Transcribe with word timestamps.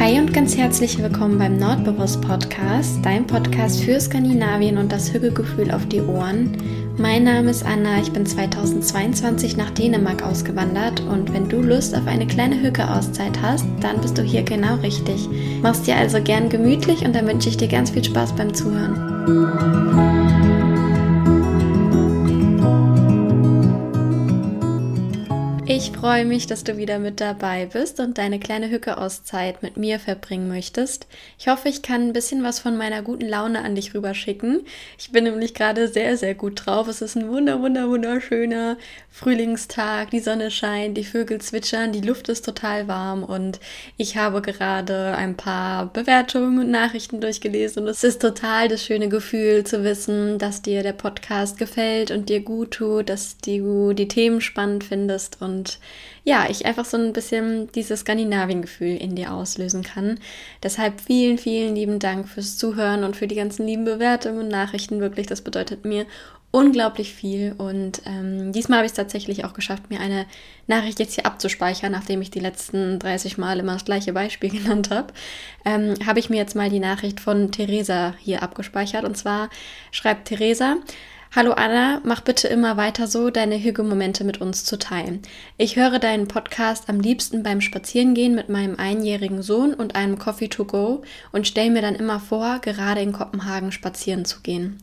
Hi 0.00 0.16
und 0.20 0.32
ganz 0.32 0.56
herzlich 0.56 1.02
willkommen 1.02 1.38
beim 1.38 1.56
Nordbewusst 1.56 2.20
Podcast, 2.20 3.00
dein 3.02 3.26
Podcast 3.26 3.82
für 3.82 3.98
Skandinavien 3.98 4.78
und 4.78 4.92
das 4.92 5.12
Hügelgefühl 5.12 5.72
auf 5.72 5.86
die 5.86 6.00
Ohren. 6.00 6.56
Mein 6.96 7.24
Name 7.24 7.50
ist 7.50 7.66
Anna, 7.66 8.00
ich 8.00 8.12
bin 8.12 8.24
2022 8.24 9.56
nach 9.56 9.70
Dänemark 9.70 10.22
ausgewandert 10.22 11.00
und 11.00 11.32
wenn 11.34 11.48
du 11.48 11.60
Lust 11.60 11.96
auf 11.96 12.06
eine 12.06 12.28
kleine 12.28 12.62
Hücke-Auszeit 12.62 13.42
hast, 13.42 13.66
dann 13.80 14.00
bist 14.00 14.16
du 14.16 14.22
hier 14.22 14.44
genau 14.44 14.76
richtig. 14.76 15.28
Mach's 15.62 15.82
dir 15.82 15.96
also 15.96 16.22
gern 16.22 16.48
gemütlich 16.48 17.04
und 17.04 17.16
dann 17.16 17.26
wünsche 17.26 17.48
ich 17.48 17.56
dir 17.56 17.68
ganz 17.68 17.90
viel 17.90 18.04
Spaß 18.04 18.36
beim 18.36 18.54
Zuhören. 18.54 20.37
Ich 25.78 25.92
freue 25.92 26.24
mich, 26.24 26.48
dass 26.48 26.64
du 26.64 26.76
wieder 26.76 26.98
mit 26.98 27.20
dabei 27.20 27.66
bist 27.66 28.00
und 28.00 28.18
deine 28.18 28.40
kleine 28.40 28.68
Hücke-Auszeit 28.68 29.62
mit 29.62 29.76
mir 29.76 30.00
verbringen 30.00 30.48
möchtest. 30.48 31.06
Ich 31.38 31.46
hoffe, 31.46 31.68
ich 31.68 31.82
kann 31.82 32.08
ein 32.08 32.12
bisschen 32.12 32.42
was 32.42 32.58
von 32.58 32.76
meiner 32.76 33.00
guten 33.02 33.28
Laune 33.28 33.62
an 33.62 33.76
dich 33.76 33.94
rüberschicken. 33.94 34.62
Ich 34.98 35.12
bin 35.12 35.22
nämlich 35.22 35.54
gerade 35.54 35.86
sehr, 35.86 36.16
sehr 36.16 36.34
gut 36.34 36.66
drauf. 36.66 36.88
Es 36.88 37.00
ist 37.00 37.14
ein 37.14 37.28
wunder, 37.28 37.62
wunder, 37.62 37.88
wunderschöner 37.88 38.76
Frühlingstag. 39.12 40.10
Die 40.10 40.18
Sonne 40.18 40.50
scheint, 40.50 40.96
die 40.96 41.04
Vögel 41.04 41.40
zwitschern, 41.40 41.92
die 41.92 42.00
Luft 42.00 42.28
ist 42.28 42.44
total 42.44 42.88
warm 42.88 43.22
und 43.22 43.60
ich 43.96 44.16
habe 44.16 44.42
gerade 44.42 45.16
ein 45.16 45.36
paar 45.36 45.92
Bewertungen 45.92 46.58
und 46.58 46.72
Nachrichten 46.72 47.20
durchgelesen 47.20 47.84
und 47.84 47.88
es 47.88 48.02
ist 48.02 48.20
total 48.20 48.66
das 48.66 48.84
schöne 48.84 49.08
Gefühl 49.08 49.62
zu 49.62 49.84
wissen, 49.84 50.38
dass 50.38 50.60
dir 50.60 50.82
der 50.82 50.92
Podcast 50.92 51.56
gefällt 51.56 52.10
und 52.10 52.28
dir 52.28 52.40
gut 52.40 52.72
tut, 52.72 53.08
dass 53.08 53.38
du 53.38 53.92
die 53.92 54.08
Themen 54.08 54.40
spannend 54.40 54.82
findest 54.82 55.40
und 55.40 55.67
ja, 56.24 56.46
ich 56.50 56.66
einfach 56.66 56.84
so 56.84 56.96
ein 56.96 57.12
bisschen 57.12 57.72
dieses 57.72 58.00
Skandinavien-Gefühl 58.00 58.96
in 58.96 59.14
dir 59.14 59.32
auslösen 59.32 59.82
kann. 59.82 60.20
Deshalb 60.62 61.00
vielen, 61.00 61.38
vielen 61.38 61.74
lieben 61.74 61.98
Dank 61.98 62.28
fürs 62.28 62.58
Zuhören 62.58 63.04
und 63.04 63.16
für 63.16 63.26
die 63.26 63.36
ganzen 63.36 63.66
lieben 63.66 63.84
Bewertungen 63.84 64.40
und 64.40 64.48
Nachrichten. 64.48 65.00
Wirklich, 65.00 65.26
das 65.26 65.40
bedeutet 65.40 65.84
mir 65.84 66.06
unglaublich 66.50 67.14
viel. 67.14 67.54
Und 67.56 68.02
ähm, 68.06 68.52
diesmal 68.52 68.78
habe 68.78 68.86
ich 68.86 68.92
es 68.92 68.96
tatsächlich 68.96 69.44
auch 69.44 69.52
geschafft, 69.52 69.90
mir 69.90 70.00
eine 70.00 70.26
Nachricht 70.66 70.98
jetzt 70.98 71.14
hier 71.14 71.26
abzuspeichern, 71.26 71.92
nachdem 71.92 72.22
ich 72.22 72.30
die 72.30 72.40
letzten 72.40 72.98
30 72.98 73.38
Mal 73.38 73.58
immer 73.60 73.74
das 73.74 73.84
gleiche 73.84 74.12
Beispiel 74.12 74.50
genannt 74.62 74.90
habe. 74.90 75.12
Ähm, 75.64 75.94
habe 76.06 76.18
ich 76.18 76.30
mir 76.30 76.36
jetzt 76.36 76.56
mal 76.56 76.70
die 76.70 76.80
Nachricht 76.80 77.20
von 77.20 77.52
Theresa 77.52 78.14
hier 78.18 78.42
abgespeichert. 78.42 79.04
Und 79.04 79.16
zwar 79.16 79.50
schreibt 79.92 80.28
Theresa, 80.28 80.76
Hallo 81.36 81.52
Anna, 81.52 82.00
mach 82.04 82.22
bitte 82.22 82.48
immer 82.48 82.78
weiter 82.78 83.06
so, 83.06 83.28
deine 83.28 83.62
Hügelmomente 83.62 84.24
mit 84.24 84.40
uns 84.40 84.64
zu 84.64 84.78
teilen. 84.78 85.20
Ich 85.58 85.76
höre 85.76 85.98
deinen 85.98 86.26
Podcast 86.26 86.88
am 86.88 87.00
liebsten 87.00 87.42
beim 87.42 87.60
Spazierengehen 87.60 88.34
mit 88.34 88.48
meinem 88.48 88.76
einjährigen 88.76 89.42
Sohn 89.42 89.74
und 89.74 89.94
einem 89.94 90.18
Coffee 90.18 90.48
to 90.48 90.64
go 90.64 91.02
und 91.30 91.46
stell 91.46 91.68
mir 91.68 91.82
dann 91.82 91.96
immer 91.96 92.18
vor, 92.18 92.60
gerade 92.60 93.02
in 93.02 93.12
Kopenhagen 93.12 93.72
spazieren 93.72 94.24
zu 94.24 94.40
gehen. 94.40 94.78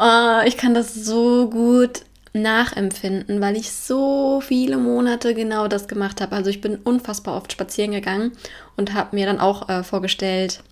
Oh, 0.00 0.40
ich 0.44 0.56
kann 0.56 0.74
das 0.74 0.94
so 0.94 1.48
gut 1.48 2.02
nachempfinden, 2.32 3.40
weil 3.40 3.56
ich 3.56 3.70
so 3.70 4.40
viele 4.40 4.78
Monate 4.78 5.32
genau 5.32 5.68
das 5.68 5.86
gemacht 5.86 6.20
habe. 6.20 6.34
Also 6.34 6.50
ich 6.50 6.60
bin 6.60 6.74
unfassbar 6.74 7.36
oft 7.36 7.52
spazieren 7.52 7.92
gegangen 7.92 8.32
und 8.76 8.94
habe 8.94 9.14
mir 9.14 9.26
dann 9.26 9.38
auch 9.38 9.68
äh, 9.68 9.84
vorgestellt, 9.84 10.64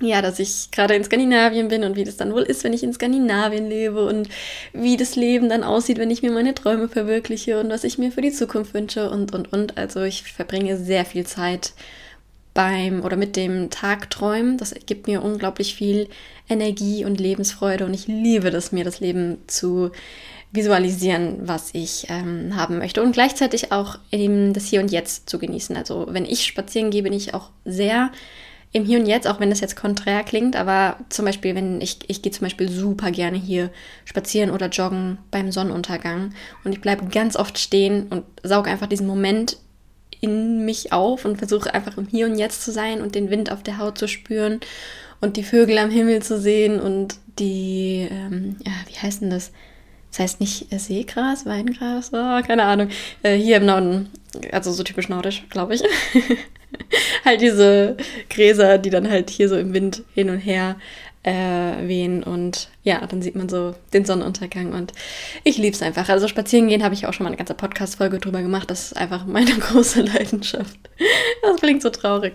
ja, 0.00 0.22
dass 0.22 0.38
ich 0.38 0.70
gerade 0.70 0.94
in 0.94 1.04
Skandinavien 1.04 1.68
bin 1.68 1.84
und 1.84 1.96
wie 1.96 2.04
das 2.04 2.16
dann 2.16 2.32
wohl 2.32 2.42
ist, 2.42 2.64
wenn 2.64 2.72
ich 2.72 2.82
in 2.82 2.92
Skandinavien 2.92 3.68
lebe 3.68 4.06
und 4.06 4.28
wie 4.72 4.96
das 4.96 5.14
Leben 5.16 5.48
dann 5.48 5.62
aussieht, 5.62 5.98
wenn 5.98 6.10
ich 6.10 6.22
mir 6.22 6.30
meine 6.30 6.54
Träume 6.54 6.88
verwirkliche 6.88 7.60
und 7.60 7.70
was 7.70 7.84
ich 7.84 7.98
mir 7.98 8.10
für 8.10 8.22
die 8.22 8.32
Zukunft 8.32 8.72
wünsche 8.72 9.10
und, 9.10 9.34
und, 9.34 9.52
und. 9.52 9.76
Also 9.76 10.02
ich 10.02 10.22
verbringe 10.22 10.76
sehr 10.76 11.04
viel 11.04 11.26
Zeit 11.26 11.74
beim 12.54 13.04
oder 13.04 13.16
mit 13.16 13.36
dem 13.36 13.70
Tagträumen. 13.70 14.56
Das 14.56 14.74
gibt 14.86 15.06
mir 15.06 15.22
unglaublich 15.22 15.74
viel 15.74 16.08
Energie 16.48 17.04
und 17.04 17.20
Lebensfreude 17.20 17.84
und 17.84 17.94
ich 17.94 18.06
liebe 18.06 18.50
das, 18.50 18.72
mir 18.72 18.84
das 18.84 19.00
Leben 19.00 19.38
zu 19.46 19.90
visualisieren, 20.52 21.36
was 21.42 21.70
ich 21.74 22.06
ähm, 22.08 22.56
haben 22.56 22.78
möchte 22.78 23.02
und 23.02 23.12
gleichzeitig 23.12 23.70
auch 23.70 23.98
eben 24.10 24.52
das 24.52 24.66
Hier 24.66 24.80
und 24.80 24.90
Jetzt 24.90 25.30
zu 25.30 25.38
genießen. 25.38 25.76
Also 25.76 26.08
wenn 26.10 26.24
ich 26.24 26.44
spazieren 26.44 26.90
gehe, 26.90 27.04
bin 27.04 27.12
ich 27.12 27.34
auch 27.34 27.50
sehr 27.64 28.10
im 28.72 28.84
Hier 28.84 29.00
und 29.00 29.06
Jetzt, 29.06 29.26
auch 29.26 29.40
wenn 29.40 29.50
das 29.50 29.60
jetzt 29.60 29.76
konträr 29.76 30.22
klingt, 30.22 30.54
aber 30.54 30.96
zum 31.08 31.24
Beispiel, 31.24 31.54
wenn 31.54 31.80
ich, 31.80 31.98
ich 32.06 32.22
gehe 32.22 32.30
zum 32.30 32.44
Beispiel 32.44 32.68
super 32.68 33.10
gerne 33.10 33.36
hier 33.36 33.70
spazieren 34.04 34.50
oder 34.50 34.68
joggen 34.68 35.18
beim 35.30 35.50
Sonnenuntergang 35.50 36.34
und 36.64 36.72
ich 36.72 36.80
bleibe 36.80 37.06
ganz 37.06 37.36
oft 37.36 37.58
stehen 37.58 38.06
und 38.08 38.24
sauge 38.42 38.70
einfach 38.70 38.86
diesen 38.86 39.08
Moment 39.08 39.58
in 40.20 40.64
mich 40.64 40.92
auf 40.92 41.24
und 41.24 41.38
versuche 41.38 41.74
einfach 41.74 41.96
im 41.96 42.06
Hier 42.06 42.26
und 42.26 42.38
Jetzt 42.38 42.62
zu 42.62 42.70
sein 42.70 43.00
und 43.00 43.14
den 43.14 43.30
Wind 43.30 43.50
auf 43.50 43.62
der 43.62 43.78
Haut 43.78 43.98
zu 43.98 44.06
spüren 44.06 44.60
und 45.20 45.36
die 45.36 45.42
Vögel 45.42 45.78
am 45.78 45.90
Himmel 45.90 46.22
zu 46.22 46.38
sehen 46.38 46.80
und 46.80 47.16
die, 47.38 48.06
ähm, 48.10 48.56
ja, 48.64 48.72
wie 48.86 48.98
heißt 48.98 49.22
denn 49.22 49.30
das? 49.30 49.50
Das 50.10 50.20
heißt 50.20 50.40
nicht 50.40 50.66
Seegras, 50.70 51.46
Weingras, 51.46 52.10
oh, 52.12 52.42
keine 52.46 52.64
Ahnung. 52.64 52.88
Äh, 53.22 53.36
hier 53.36 53.58
im 53.58 53.66
Norden, 53.66 54.10
also 54.52 54.72
so 54.72 54.82
typisch 54.82 55.08
nordisch, 55.08 55.44
glaube 55.50 55.74
ich. 55.74 55.82
halt 57.24 57.40
diese 57.40 57.96
Gräser, 58.28 58.78
die 58.78 58.90
dann 58.90 59.10
halt 59.10 59.30
hier 59.30 59.48
so 59.48 59.56
im 59.56 59.72
Wind 59.72 60.02
hin 60.14 60.30
und 60.30 60.38
her 60.38 60.76
äh, 61.22 61.86
wehen 61.86 62.22
und 62.22 62.68
ja, 62.82 63.06
dann 63.06 63.20
sieht 63.20 63.36
man 63.36 63.50
so 63.50 63.74
den 63.92 64.06
Sonnenuntergang 64.06 64.72
und 64.72 64.92
ich 65.44 65.58
liebe 65.58 65.76
es 65.76 65.82
einfach. 65.82 66.08
Also 66.08 66.28
spazieren 66.28 66.68
gehen 66.68 66.82
habe 66.82 66.94
ich 66.94 67.06
auch 67.06 67.12
schon 67.12 67.24
mal 67.24 67.28
eine 67.28 67.36
ganze 67.36 67.52
Podcast-Folge 67.52 68.18
drüber 68.18 68.40
gemacht. 68.40 68.70
Das 68.70 68.86
ist 68.86 68.96
einfach 68.96 69.26
meine 69.26 69.50
große 69.58 70.00
Leidenschaft. 70.00 70.78
Das 71.42 71.60
klingt 71.60 71.82
so 71.82 71.90
traurig, 71.90 72.34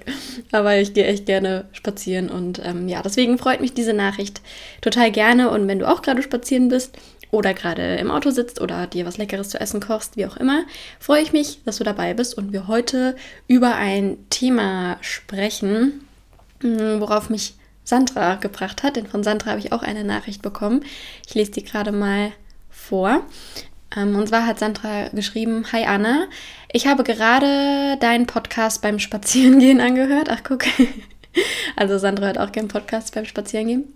aber 0.51 0.77
ich 0.77 0.93
gehe 0.93 1.05
echt 1.05 1.25
gerne 1.25 1.65
spazieren 1.71 2.29
und 2.29 2.61
ähm, 2.63 2.87
ja, 2.87 3.01
deswegen 3.01 3.39
freut 3.39 3.59
mich 3.59 3.73
diese 3.73 3.93
Nachricht 3.93 4.41
total 4.81 5.11
gerne 5.11 5.49
und 5.49 5.67
wenn 5.67 5.79
du 5.79 5.89
auch 5.89 6.03
gerade 6.03 6.21
spazieren 6.21 6.69
bist, 6.69 6.95
oder 7.35 7.53
gerade 7.53 7.95
im 7.95 8.11
Auto 8.11 8.31
sitzt 8.31 8.61
oder 8.61 8.87
dir 8.87 9.05
was 9.05 9.17
Leckeres 9.17 9.49
zu 9.49 9.59
essen 9.59 9.79
kochst, 9.79 10.17
wie 10.17 10.25
auch 10.25 10.37
immer, 10.37 10.63
freue 10.99 11.21
ich 11.21 11.33
mich, 11.33 11.59
dass 11.65 11.77
du 11.77 11.83
dabei 11.83 12.13
bist 12.13 12.37
und 12.37 12.53
wir 12.53 12.67
heute 12.67 13.15
über 13.47 13.75
ein 13.75 14.17
Thema 14.29 14.97
sprechen, 15.01 16.07
hm, 16.61 16.99
worauf 16.99 17.29
mich 17.29 17.55
Sandra 17.83 18.35
gebracht 18.35 18.83
hat. 18.83 18.95
Denn 18.95 19.07
von 19.07 19.23
Sandra 19.23 19.51
habe 19.51 19.59
ich 19.59 19.71
auch 19.71 19.83
eine 19.83 20.03
Nachricht 20.03 20.41
bekommen. 20.41 20.83
Ich 21.27 21.35
lese 21.35 21.51
die 21.51 21.63
gerade 21.63 21.91
mal 21.91 22.31
vor. 22.69 23.21
Ähm, 23.95 24.15
und 24.15 24.27
zwar 24.27 24.45
hat 24.47 24.59
Sandra 24.59 25.09
geschrieben: 25.09 25.65
Hi 25.71 25.85
Anna, 25.85 26.27
ich 26.71 26.87
habe 26.87 27.03
gerade 27.03 27.97
deinen 27.99 28.25
Podcast 28.25 28.81
beim 28.81 28.99
Spazierengehen 28.99 29.81
angehört. 29.81 30.29
Ach, 30.29 30.41
guck. 30.43 30.63
Also 31.75 31.97
Sandra 31.97 32.27
hört 32.27 32.37
auch 32.37 32.53
gerne 32.53 32.69
Podcasts 32.69 33.11
beim 33.11 33.25
Spazierengehen. 33.25 33.93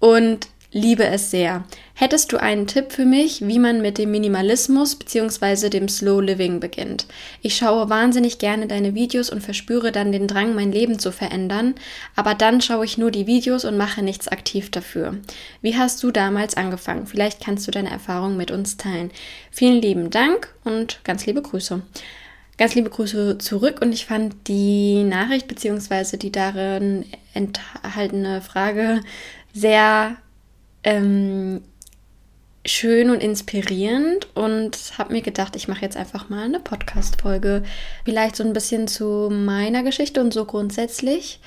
Und 0.00 0.48
liebe 0.74 1.06
es 1.06 1.30
sehr. 1.30 1.64
Hättest 1.94 2.32
du 2.32 2.36
einen 2.36 2.66
Tipp 2.66 2.90
für 2.90 3.04
mich, 3.04 3.46
wie 3.46 3.60
man 3.60 3.80
mit 3.80 3.96
dem 3.96 4.10
Minimalismus 4.10 4.96
bzw. 4.96 5.70
dem 5.70 5.88
Slow 5.88 6.20
Living 6.20 6.58
beginnt? 6.58 7.06
Ich 7.42 7.56
schaue 7.56 7.88
wahnsinnig 7.88 8.38
gerne 8.38 8.66
deine 8.66 8.94
Videos 8.94 9.30
und 9.30 9.40
verspüre 9.40 9.92
dann 9.92 10.10
den 10.10 10.26
Drang, 10.26 10.56
mein 10.56 10.72
Leben 10.72 10.98
zu 10.98 11.12
verändern, 11.12 11.76
aber 12.16 12.34
dann 12.34 12.60
schaue 12.60 12.84
ich 12.84 12.98
nur 12.98 13.12
die 13.12 13.28
Videos 13.28 13.64
und 13.64 13.76
mache 13.76 14.02
nichts 14.02 14.26
aktiv 14.26 14.70
dafür. 14.72 15.16
Wie 15.62 15.76
hast 15.76 16.02
du 16.02 16.10
damals 16.10 16.56
angefangen? 16.56 17.06
Vielleicht 17.06 17.42
kannst 17.42 17.66
du 17.68 17.70
deine 17.70 17.90
Erfahrungen 17.90 18.36
mit 18.36 18.50
uns 18.50 18.76
teilen. 18.76 19.12
Vielen 19.52 19.80
lieben 19.80 20.10
Dank 20.10 20.52
und 20.64 20.98
ganz 21.04 21.24
liebe 21.24 21.40
Grüße. 21.40 21.82
Ganz 22.58 22.74
liebe 22.74 22.90
Grüße 22.90 23.38
zurück 23.38 23.80
und 23.80 23.92
ich 23.92 24.06
fand 24.06 24.34
die 24.48 25.04
Nachricht 25.04 25.46
bzw. 25.46 26.16
die 26.16 26.32
darin 26.32 27.04
enthaltene 27.32 28.40
Frage 28.40 29.00
sehr 29.52 30.16
ähm, 30.84 31.62
schön 32.66 33.10
und 33.10 33.22
inspirierend 33.22 34.28
und 34.34 34.78
habe 34.96 35.12
mir 35.12 35.22
gedacht, 35.22 35.56
ich 35.56 35.68
mache 35.68 35.82
jetzt 35.82 35.96
einfach 35.96 36.28
mal 36.28 36.44
eine 36.44 36.60
Podcast-Folge. 36.60 37.62
Vielleicht 38.04 38.36
so 38.36 38.44
ein 38.44 38.52
bisschen 38.52 38.88
zu 38.88 39.30
meiner 39.30 39.82
Geschichte 39.82 40.20
und 40.20 40.32
so 40.32 40.44
grundsätzlich. 40.44 41.40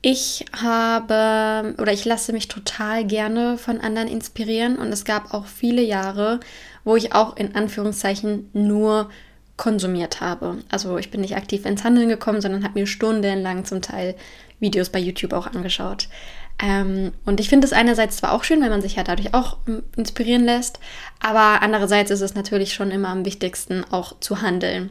Ich 0.00 0.44
habe 0.52 1.74
oder 1.78 1.92
ich 1.92 2.04
lasse 2.04 2.32
mich 2.32 2.48
total 2.48 3.04
gerne 3.04 3.58
von 3.58 3.80
anderen 3.80 4.08
inspirieren 4.08 4.76
und 4.76 4.88
es 4.92 5.04
gab 5.04 5.34
auch 5.34 5.46
viele 5.46 5.82
Jahre, 5.82 6.38
wo 6.84 6.94
ich 6.96 7.14
auch 7.14 7.36
in 7.36 7.56
Anführungszeichen 7.56 8.50
nur 8.52 9.10
konsumiert 9.56 10.20
habe. 10.20 10.58
Also 10.70 10.98
ich 10.98 11.10
bin 11.10 11.22
nicht 11.22 11.36
aktiv 11.36 11.66
ins 11.66 11.82
Handeln 11.82 12.08
gekommen, 12.08 12.40
sondern 12.40 12.62
habe 12.62 12.78
mir 12.78 12.86
stundenlang 12.86 13.64
zum 13.64 13.82
Teil 13.82 14.14
Videos 14.60 14.90
bei 14.90 15.00
YouTube 15.00 15.32
auch 15.32 15.48
angeschaut. 15.48 16.08
Ähm, 16.60 17.12
und 17.24 17.40
ich 17.40 17.48
finde 17.48 17.66
es 17.66 17.72
einerseits 17.72 18.16
zwar 18.16 18.32
auch 18.32 18.44
schön, 18.44 18.60
weil 18.60 18.70
man 18.70 18.82
sich 18.82 18.96
ja 18.96 19.04
dadurch 19.04 19.32
auch 19.34 19.58
hm, 19.66 19.82
inspirieren 19.96 20.44
lässt, 20.44 20.80
aber 21.20 21.62
andererseits 21.62 22.10
ist 22.10 22.20
es 22.20 22.34
natürlich 22.34 22.74
schon 22.74 22.90
immer 22.90 23.08
am 23.08 23.24
wichtigsten, 23.24 23.84
auch 23.90 24.18
zu 24.20 24.42
handeln. 24.42 24.90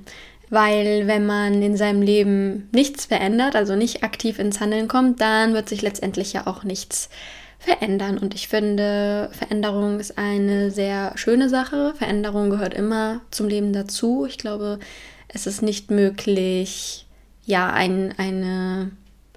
Weil 0.50 1.08
wenn 1.08 1.26
man 1.26 1.62
in 1.62 1.76
seinem 1.76 2.02
Leben 2.02 2.70
nichts 2.72 3.06
verändert, 3.06 3.56
also 3.56 3.76
nicht 3.76 4.04
aktiv 4.04 4.40
ins 4.40 4.62
Handeln 4.62 4.88
kommt, 4.88 5.20
dann 5.20 5.54
wird 5.54 5.68
sich 5.68 5.82
letztendlich 5.82 6.32
ja 6.32 6.48
auch 6.48 6.64
nichts 6.64 7.10
verändern. 7.60 8.18
Und 8.18 8.34
ich 8.34 8.48
finde, 8.48 9.30
Veränderung 9.34 10.00
ist 10.00 10.18
eine 10.18 10.72
sehr 10.72 11.12
schöne 11.16 11.50
Sache. 11.50 11.94
Veränderung 11.98 12.50
gehört 12.50 12.74
immer 12.74 13.20
zum 13.30 13.50
Leben 13.50 13.74
dazu. 13.74 14.26
Ich 14.26 14.38
glaube, 14.38 14.80
es 15.28 15.48
ist 15.48 15.62
nicht 15.62 15.92
möglich, 15.92 17.06
ja, 17.46 17.70
ein, 17.72 18.14
eine 18.18 18.92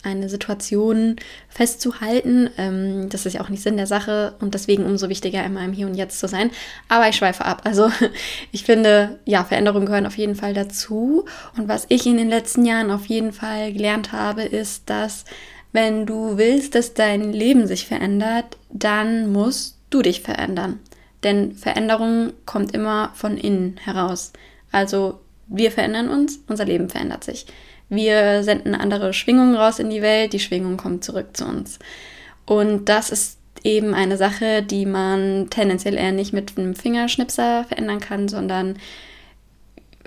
eine 0.05 0.29
Situation 0.29 1.17
festzuhalten. 1.49 2.51
Ähm, 2.57 3.09
das 3.09 3.27
ist 3.27 3.35
ja 3.35 3.41
auch 3.41 3.49
nicht 3.49 3.63
Sinn 3.63 3.77
der 3.77 3.87
Sache 3.87 4.35
und 4.41 4.55
deswegen 4.55 4.85
umso 4.85 5.09
wichtiger, 5.09 5.45
immer 5.45 5.65
im 5.65 5.73
Hier 5.73 5.87
und 5.87 5.95
Jetzt 5.95 6.19
zu 6.19 6.29
sein. 6.29 6.51
Aber 6.89 7.09
ich 7.09 7.17
schweife 7.17 7.45
ab. 7.45 7.63
Also 7.65 7.91
ich 8.53 8.65
finde, 8.65 9.19
ja, 9.25 9.45
Veränderungen 9.45 9.87
gehören 9.87 10.07
auf 10.07 10.19
jeden 10.19 10.35
Fall 10.35 10.55
dazu. 10.55 11.25
Und 11.57 11.69
was 11.69 11.87
ich 11.89 12.07
in 12.07 12.17
den 12.17 12.29
letzten 12.29 12.65
Jahren 12.65 12.91
auf 12.91 13.07
jeden 13.07 13.33
Fall 13.33 13.73
gelernt 13.73 14.13
habe, 14.13 14.43
ist, 14.43 14.89
dass 14.89 15.25
wenn 15.73 16.07
du 16.07 16.37
willst, 16.37 16.75
dass 16.75 16.95
dein 16.95 17.33
Leben 17.33 17.67
sich 17.67 17.87
verändert, 17.87 18.57
dann 18.71 19.31
musst 19.33 19.79
du 19.91 20.03
dich 20.03 20.21
verändern. 20.21 20.81
Denn 21.23 21.53
Veränderung 21.53 22.33
kommt 22.47 22.75
immer 22.75 23.13
von 23.15 23.37
innen 23.37 23.77
heraus. 23.77 24.33
Also 24.73 25.21
wir 25.47 25.71
verändern 25.71 26.09
uns, 26.09 26.41
unser 26.47 26.65
Leben 26.65 26.89
verändert 26.89 27.25
sich. 27.25 27.47
Wir 27.91 28.43
senden 28.45 28.75
andere 28.75 29.13
Schwingungen 29.13 29.57
raus 29.57 29.79
in 29.79 29.91
die 29.91 30.01
Welt, 30.01 30.33
die 30.33 30.41
Schwingung 30.41 30.77
kommt 30.77 31.05
zurück 31.05 31.37
zu 31.37 31.45
uns. 31.45 31.79
Und 32.47 32.89
das 32.89 33.11
ist 33.11 33.39
eben 33.63 33.95
eine 33.95 34.17
Sache, 34.17 34.63
die 34.63 34.87
man 34.87 35.51
tendenziell 35.51 35.97
eher 35.97 36.13
nicht 36.13 36.33
mit 36.33 36.57
einem 36.57 36.75
Fingerschnipser 36.75 37.65
verändern 37.65 38.01
kann, 38.01 38.29
sondern 38.29 38.77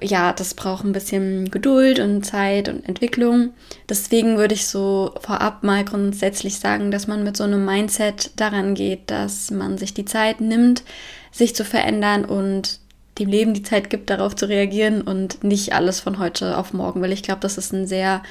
ja, 0.01 0.33
das 0.33 0.53
braucht 0.53 0.83
ein 0.83 0.91
bisschen 0.91 1.51
Geduld 1.51 2.00
und 2.00 2.24
Zeit 2.25 2.68
und 2.68 2.88
Entwicklung. 2.88 3.53
Deswegen 3.88 4.38
würde 4.38 4.53
ich 4.53 4.68
so 4.68 5.13
vorab 5.21 5.63
mal 5.63 5.86
grundsätzlich 5.86 6.59
sagen, 6.59 6.91
dass 6.91 7.07
man 7.07 7.24
mit 7.24 7.38
so 7.38 7.44
einem 7.44 7.63
Mindset 7.63 8.31
daran 8.38 8.75
geht, 8.75 9.12
dass 9.12 9.51
man 9.51 9.77
sich 9.77 9.94
die 9.94 10.06
Zeit 10.06 10.41
nimmt, 10.41 10.83
sich 11.31 11.56
zu 11.56 11.63
verändern 11.63 12.25
und 12.25 12.79
dem 13.19 13.30
Leben 13.30 13.54
die 13.54 13.63
Zeit 13.63 13.89
gibt, 13.89 14.10
darauf 14.10 14.36
zu 14.36 14.48
reagieren 14.48 15.01
und 15.01 15.44
nicht 15.44 15.74
alles 15.74 16.00
von 16.00 16.19
heute 16.19 16.57
auf 16.57 16.74
morgen, 16.74 17.01
weil 17.01 17.12
ich 17.12 17.24
glaube, 17.24 17.42
das 17.42 17.57
ist 17.57 17.71
ein 17.74 17.88
sehr 17.88 18.24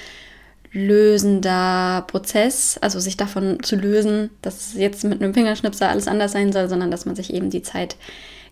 lösender 0.73 2.05
Prozess, 2.06 2.79
also 2.81 2.99
sich 2.99 3.17
davon 3.17 3.62
zu 3.62 3.76
lösen, 3.76 4.31
dass 4.40 4.75
jetzt 4.75 5.05
mit 5.05 5.23
einem 5.23 5.34
Fingerschnipser 5.34 5.88
alles 5.88 6.08
anders 6.08 6.32
sein 6.32 6.52
soll, 6.52 6.69
sondern 6.69 6.90
dass 6.90 7.05
man 7.05 7.14
sich 7.14 7.32
eben 7.32 7.50
die 7.50 7.62
Zeit 7.62 7.96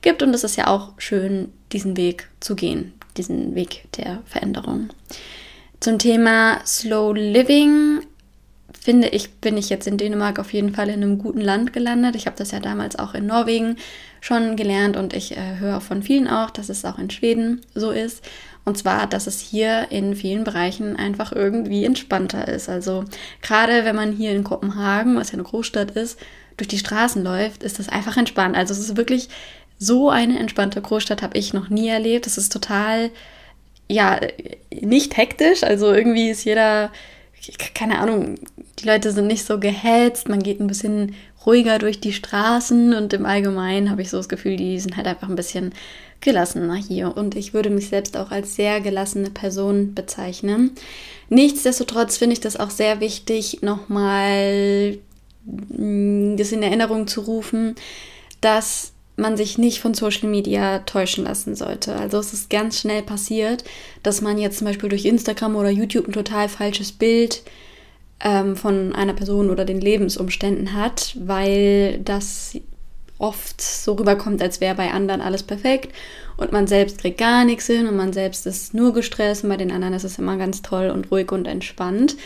gibt. 0.02 0.22
Und 0.22 0.34
es 0.34 0.44
ist 0.44 0.56
ja 0.56 0.66
auch 0.66 0.92
schön, 0.98 1.52
diesen 1.72 1.96
Weg 1.96 2.28
zu 2.40 2.54
gehen, 2.54 2.92
diesen 3.16 3.54
Weg 3.54 3.86
der 3.96 4.20
Veränderung. 4.26 4.90
Zum 5.80 5.98
Thema 5.98 6.60
Slow 6.66 7.14
Living 7.14 8.00
finde 8.78 9.08
ich, 9.08 9.32
bin 9.34 9.56
ich 9.56 9.68
jetzt 9.68 9.86
in 9.86 9.96
Dänemark 9.96 10.38
auf 10.38 10.52
jeden 10.52 10.74
Fall 10.74 10.88
in 10.88 11.02
einem 11.02 11.18
guten 11.18 11.40
Land 11.40 11.72
gelandet. 11.72 12.14
Ich 12.16 12.26
habe 12.26 12.36
das 12.36 12.50
ja 12.50 12.60
damals 12.60 12.98
auch 12.98 13.14
in 13.14 13.26
Norwegen 13.26 13.76
schon 14.20 14.56
gelernt 14.56 14.96
und 14.96 15.14
ich 15.14 15.36
äh, 15.36 15.58
höre 15.58 15.80
von 15.80 16.02
vielen 16.02 16.28
auch, 16.28 16.50
dass 16.50 16.68
es 16.68 16.84
auch 16.84 16.98
in 16.98 17.10
Schweden 17.10 17.62
so 17.74 17.90
ist. 17.90 18.22
Und 18.64 18.76
zwar, 18.76 19.06
dass 19.06 19.26
es 19.26 19.40
hier 19.40 19.86
in 19.90 20.14
vielen 20.14 20.44
Bereichen 20.44 20.96
einfach 20.96 21.32
irgendwie 21.32 21.84
entspannter 21.84 22.46
ist. 22.46 22.68
Also 22.68 23.04
gerade 23.42 23.84
wenn 23.84 23.96
man 23.96 24.12
hier 24.12 24.32
in 24.32 24.44
Kopenhagen, 24.44 25.16
was 25.16 25.30
ja 25.30 25.34
eine 25.34 25.44
Großstadt 25.44 25.92
ist, 25.92 26.18
durch 26.56 26.68
die 26.68 26.78
Straßen 26.78 27.24
läuft, 27.24 27.62
ist 27.62 27.78
das 27.78 27.88
einfach 27.88 28.18
entspannt. 28.18 28.56
Also 28.56 28.74
es 28.74 28.80
ist 28.80 28.96
wirklich 28.96 29.28
so 29.78 30.10
eine 30.10 30.38
entspannte 30.38 30.82
Großstadt 30.82 31.22
habe 31.22 31.38
ich 31.38 31.54
noch 31.54 31.70
nie 31.70 31.88
erlebt. 31.88 32.26
Es 32.26 32.36
ist 32.36 32.52
total, 32.52 33.10
ja, 33.88 34.20
nicht 34.70 35.16
hektisch. 35.16 35.64
Also 35.64 35.92
irgendwie 35.92 36.28
ist 36.28 36.44
jeder, 36.44 36.92
keine 37.74 37.98
Ahnung, 37.98 38.36
die 38.78 38.86
Leute 38.86 39.12
sind 39.12 39.26
nicht 39.26 39.44
so 39.44 39.58
gehetzt, 39.58 40.28
man 40.28 40.42
geht 40.42 40.60
ein 40.60 40.66
bisschen 40.66 41.14
ruhiger 41.46 41.78
durch 41.78 42.00
die 42.00 42.12
Straßen 42.12 42.94
und 42.94 43.12
im 43.12 43.24
Allgemeinen 43.24 43.90
habe 43.90 44.02
ich 44.02 44.10
so 44.10 44.18
das 44.18 44.28
Gefühl, 44.28 44.56
die 44.56 44.78
sind 44.78 44.96
halt 44.96 45.06
einfach 45.06 45.28
ein 45.28 45.36
bisschen 45.36 45.72
gelassener 46.20 46.74
hier 46.74 47.16
und 47.16 47.34
ich 47.34 47.54
würde 47.54 47.70
mich 47.70 47.88
selbst 47.88 48.16
auch 48.16 48.30
als 48.30 48.54
sehr 48.54 48.80
gelassene 48.80 49.30
Person 49.30 49.94
bezeichnen. 49.94 50.72
Nichtsdestotrotz 51.30 52.18
finde 52.18 52.34
ich 52.34 52.40
das 52.40 52.58
auch 52.58 52.70
sehr 52.70 53.00
wichtig, 53.00 53.62
nochmal 53.62 54.98
mm, 55.44 56.36
das 56.36 56.52
in 56.52 56.62
Erinnerung 56.62 57.06
zu 57.06 57.22
rufen, 57.22 57.74
dass 58.40 58.89
man 59.20 59.36
sich 59.36 59.58
nicht 59.58 59.80
von 59.80 59.94
Social 59.94 60.28
Media 60.28 60.80
täuschen 60.80 61.24
lassen 61.24 61.54
sollte. 61.54 61.94
Also 61.94 62.18
es 62.18 62.32
ist 62.32 62.50
ganz 62.50 62.80
schnell 62.80 63.02
passiert, 63.02 63.64
dass 64.02 64.20
man 64.20 64.38
jetzt 64.38 64.58
zum 64.58 64.66
Beispiel 64.66 64.88
durch 64.88 65.04
Instagram 65.04 65.56
oder 65.56 65.70
YouTube 65.70 66.08
ein 66.08 66.12
total 66.12 66.48
falsches 66.48 66.92
Bild 66.92 67.42
ähm, 68.20 68.56
von 68.56 68.94
einer 68.94 69.14
Person 69.14 69.50
oder 69.50 69.64
den 69.64 69.80
Lebensumständen 69.80 70.74
hat, 70.74 71.16
weil 71.18 71.98
das 71.98 72.54
oft 73.18 73.60
so 73.60 73.92
rüberkommt, 73.94 74.42
als 74.42 74.60
wäre 74.60 74.74
bei 74.74 74.90
anderen 74.90 75.20
alles 75.20 75.42
perfekt 75.42 75.94
und 76.36 76.52
man 76.52 76.66
selbst 76.66 76.98
kriegt 76.98 77.18
gar 77.18 77.44
nichts 77.44 77.66
hin 77.66 77.86
und 77.86 77.96
man 77.96 78.14
selbst 78.14 78.46
ist 78.46 78.72
nur 78.72 78.94
gestresst 78.94 79.44
und 79.44 79.50
bei 79.50 79.58
den 79.58 79.70
anderen 79.70 79.94
ist 79.94 80.04
es 80.04 80.18
immer 80.18 80.38
ganz 80.38 80.62
toll 80.62 80.88
und 80.88 81.10
ruhig 81.10 81.30
und 81.30 81.46
entspannt. 81.46 82.16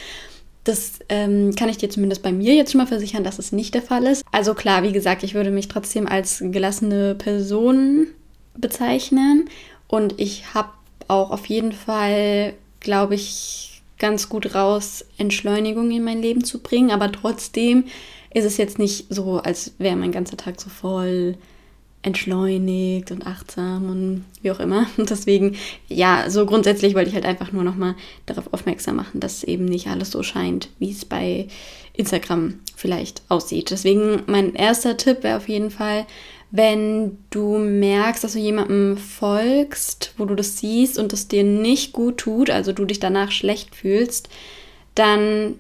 Das 0.65 0.99
ähm, 1.11 1.55
kann 1.55 1.69
ich 1.69 1.77
dir 1.77 1.91
zumindest 1.91 2.23
bei 2.23 2.33
mir 2.33 2.55
jetzt 2.55 2.73
schon 2.73 2.81
mal 2.81 2.87
versichern, 2.87 3.23
dass 3.23 3.39
es 3.39 3.53
nicht 3.53 3.75
der 3.75 3.83
Fall 3.83 4.05
ist. 4.07 4.25
Also 4.33 4.55
klar, 4.55 4.83
wie 4.83 4.93
gesagt, 4.93 5.23
ich 5.23 5.35
würde 5.35 5.51
mich 5.51 5.69
trotzdem 5.69 6.07
als 6.07 6.43
gelassene 6.43 7.15
Person 7.15 8.07
bezeichnen 8.57 9.51
und 9.89 10.19
ich 10.19 10.55
habe 10.55 10.71
auch 11.07 11.31
auf 11.31 11.47
jeden 11.47 11.73
Fall, 11.73 12.55
glaube 12.81 13.15
ich, 13.15 13.83
ganz 13.99 14.29
gut 14.29 14.55
raus, 14.55 15.05
Entschleunigung 15.19 15.91
in 15.91 16.05
mein 16.05 16.23
Leben 16.23 16.45
zu 16.45 16.61
bringen. 16.61 16.91
Aber 16.91 17.13
trotzdem 17.13 17.85
ist 18.33 18.45
es 18.45 18.57
jetzt 18.57 18.79
nicht 18.79 19.07
so, 19.11 19.39
als 19.39 19.75
wäre 19.79 19.97
mein 19.97 20.13
ganzer 20.13 20.37
Tag 20.37 20.61
so 20.61 20.69
voll 20.69 21.37
entschleunigt 22.05 23.11
und 23.11 23.27
achtsam 23.27 23.91
und 23.91 24.25
wie 24.43 24.51
auch 24.51 24.61
immer. 24.61 24.87
Und 24.97 25.11
deswegen, 25.11 25.57
ja, 25.89 26.29
so 26.29 26.47
grundsätzlich 26.47 26.95
wollte 26.95 27.09
ich 27.09 27.15
halt 27.15 27.27
einfach 27.27 27.51
nur 27.51 27.65
nochmal 27.65 27.95
darauf 28.27 28.53
aufmerksam 28.53 28.97
machen, 28.97 29.21
dass 29.21 29.43
eben 29.43 29.65
nicht 29.65 29.89
alles 29.89 30.11
so 30.11 30.23
scheint, 30.23 30.69
wie 30.79 30.91
es 30.91 31.05
bei 31.05 31.49
Instagram 31.95 32.61
vielleicht 32.77 33.23
aussieht. 33.29 33.71
Deswegen 33.71 34.23
mein 34.27 34.55
erster 34.55 34.97
Tipp 34.97 35.23
wäre 35.23 35.39
auf 35.39 35.49
jeden 35.49 35.71
Fall, 35.71 36.07
wenn 36.51 37.19
du 37.31 37.59
merkst, 37.59 38.23
dass 38.23 38.35
du 38.35 38.39
jemandem 38.39 38.97
folgst, 38.97 40.13
wo 40.19 40.25
du 40.25 40.35
das 40.35 40.59
siehst 40.59 40.99
und 40.99 41.13
es 41.13 41.27
dir 41.27 41.43
nicht 41.43 41.93
gut 41.93 42.19
tut, 42.19 42.51
also 42.51 42.73
du 42.73 42.85
dich 42.85 43.01
danach 43.01 43.33
schlecht 43.33 43.75
fühlst, 43.75 44.29
dann 44.95 45.57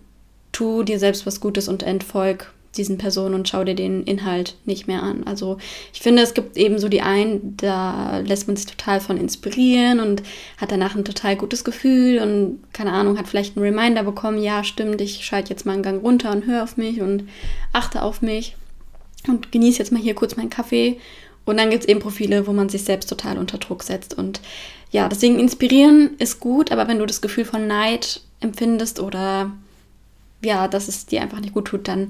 tu 0.52 0.84
dir 0.84 1.00
selbst 1.00 1.26
was 1.26 1.40
Gutes 1.40 1.68
und 1.68 1.82
entfolg 1.82 2.53
diesen 2.74 2.98
Personen 2.98 3.34
und 3.34 3.48
schau 3.48 3.64
dir 3.64 3.74
den 3.74 4.04
Inhalt 4.04 4.56
nicht 4.64 4.86
mehr 4.86 5.02
an. 5.02 5.24
Also 5.24 5.58
ich 5.92 6.00
finde, 6.00 6.22
es 6.22 6.34
gibt 6.34 6.56
eben 6.56 6.78
so 6.78 6.88
die 6.88 7.02
einen, 7.02 7.56
da 7.56 8.18
lässt 8.18 8.46
man 8.46 8.56
sich 8.56 8.66
total 8.66 9.00
von 9.00 9.16
inspirieren 9.16 10.00
und 10.00 10.22
hat 10.58 10.70
danach 10.70 10.94
ein 10.94 11.04
total 11.04 11.36
gutes 11.36 11.64
Gefühl 11.64 12.20
und 12.20 12.58
keine 12.72 12.92
Ahnung, 12.92 13.18
hat 13.18 13.28
vielleicht 13.28 13.56
einen 13.56 13.64
Reminder 13.64 14.02
bekommen, 14.02 14.42
ja 14.42 14.64
stimmt, 14.64 15.00
ich 15.00 15.24
schalte 15.24 15.50
jetzt 15.50 15.66
mal 15.66 15.72
einen 15.72 15.82
Gang 15.82 16.02
runter 16.02 16.30
und 16.32 16.46
höre 16.46 16.62
auf 16.62 16.76
mich 16.76 17.00
und 17.00 17.28
achte 17.72 18.02
auf 18.02 18.22
mich 18.22 18.56
und 19.28 19.52
genieße 19.52 19.78
jetzt 19.78 19.92
mal 19.92 20.02
hier 20.02 20.14
kurz 20.14 20.36
meinen 20.36 20.50
Kaffee. 20.50 20.98
Und 21.46 21.58
dann 21.58 21.70
gibt 21.70 21.82
es 21.82 21.88
eben 21.88 22.00
Profile, 22.00 22.46
wo 22.46 22.52
man 22.52 22.68
sich 22.68 22.84
selbst 22.84 23.08
total 23.08 23.38
unter 23.38 23.58
Druck 23.58 23.82
setzt. 23.82 24.16
Und 24.16 24.40
ja, 24.90 25.08
deswegen 25.08 25.38
inspirieren 25.38 26.10
ist 26.18 26.40
gut, 26.40 26.72
aber 26.72 26.88
wenn 26.88 26.98
du 26.98 27.06
das 27.06 27.20
Gefühl 27.20 27.44
von 27.44 27.66
Neid 27.66 28.22
empfindest 28.40 29.00
oder 29.00 29.50
ja, 30.42 30.68
dass 30.68 30.88
es 30.88 31.06
dir 31.06 31.22
einfach 31.22 31.40
nicht 31.40 31.54
gut 31.54 31.66
tut, 31.66 31.88
dann 31.88 32.08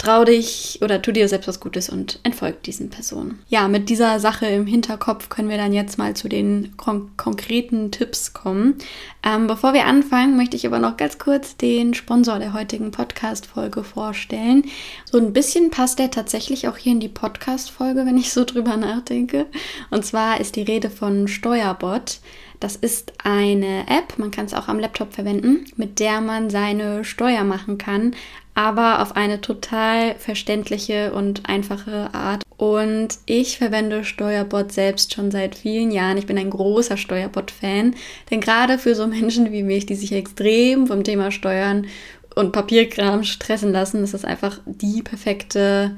trau 0.00 0.24
dich 0.24 0.78
oder 0.82 1.02
tu 1.02 1.12
dir 1.12 1.28
selbst 1.28 1.46
was 1.46 1.60
Gutes 1.60 1.90
und 1.90 2.20
entfolg 2.22 2.62
diesen 2.62 2.88
Personen. 2.88 3.38
Ja, 3.48 3.68
mit 3.68 3.90
dieser 3.90 4.18
Sache 4.18 4.46
im 4.46 4.66
Hinterkopf 4.66 5.28
können 5.28 5.50
wir 5.50 5.58
dann 5.58 5.74
jetzt 5.74 5.98
mal 5.98 6.16
zu 6.16 6.28
den 6.28 6.74
kon 6.78 7.10
konkreten 7.18 7.90
Tipps 7.90 8.32
kommen. 8.32 8.76
Ähm, 9.22 9.46
bevor 9.46 9.74
wir 9.74 9.84
anfangen, 9.84 10.38
möchte 10.38 10.56
ich 10.56 10.66
aber 10.66 10.78
noch 10.78 10.96
ganz 10.96 11.18
kurz 11.18 11.58
den 11.58 11.92
Sponsor 11.92 12.38
der 12.38 12.54
heutigen 12.54 12.92
Podcast-Folge 12.92 13.84
vorstellen. 13.84 14.64
So 15.04 15.18
ein 15.18 15.34
bisschen 15.34 15.70
passt 15.70 15.98
der 15.98 16.10
tatsächlich 16.10 16.66
auch 16.66 16.78
hier 16.78 16.92
in 16.92 17.00
die 17.00 17.08
Podcast-Folge, 17.08 18.06
wenn 18.06 18.16
ich 18.16 18.32
so 18.32 18.46
drüber 18.46 18.78
nachdenke. 18.78 19.46
Und 19.90 20.06
zwar 20.06 20.40
ist 20.40 20.56
die 20.56 20.62
Rede 20.62 20.88
von 20.88 21.28
Steuerbot. 21.28 22.20
Das 22.58 22.76
ist 22.76 23.12
eine 23.24 23.86
App, 23.88 24.18
man 24.18 24.30
kann 24.30 24.44
es 24.44 24.54
auch 24.54 24.68
am 24.68 24.78
Laptop 24.78 25.14
verwenden, 25.14 25.64
mit 25.76 25.98
der 25.98 26.20
man 26.20 26.50
seine 26.50 27.04
Steuer 27.04 27.42
machen 27.42 27.78
kann, 27.78 28.14
aber 28.60 29.00
auf 29.00 29.16
eine 29.16 29.40
total 29.40 30.16
verständliche 30.16 31.14
und 31.14 31.48
einfache 31.48 32.12
Art. 32.12 32.42
Und 32.58 33.08
ich 33.24 33.56
verwende 33.56 34.04
Steuerbot 34.04 34.70
selbst 34.70 35.14
schon 35.14 35.30
seit 35.30 35.54
vielen 35.54 35.90
Jahren. 35.90 36.18
Ich 36.18 36.26
bin 36.26 36.36
ein 36.36 36.50
großer 36.50 36.98
Steuerbot-Fan, 36.98 37.94
denn 38.30 38.40
gerade 38.42 38.76
für 38.76 38.94
so 38.94 39.06
Menschen 39.06 39.50
wie 39.50 39.62
mich, 39.62 39.86
die 39.86 39.94
sich 39.94 40.12
extrem 40.12 40.86
vom 40.86 41.04
Thema 41.04 41.30
Steuern 41.30 41.86
und 42.34 42.52
Papierkram 42.52 43.24
stressen 43.24 43.72
lassen, 43.72 44.04
ist 44.04 44.12
das 44.12 44.26
einfach 44.26 44.60
die 44.66 45.00
perfekte 45.00 45.96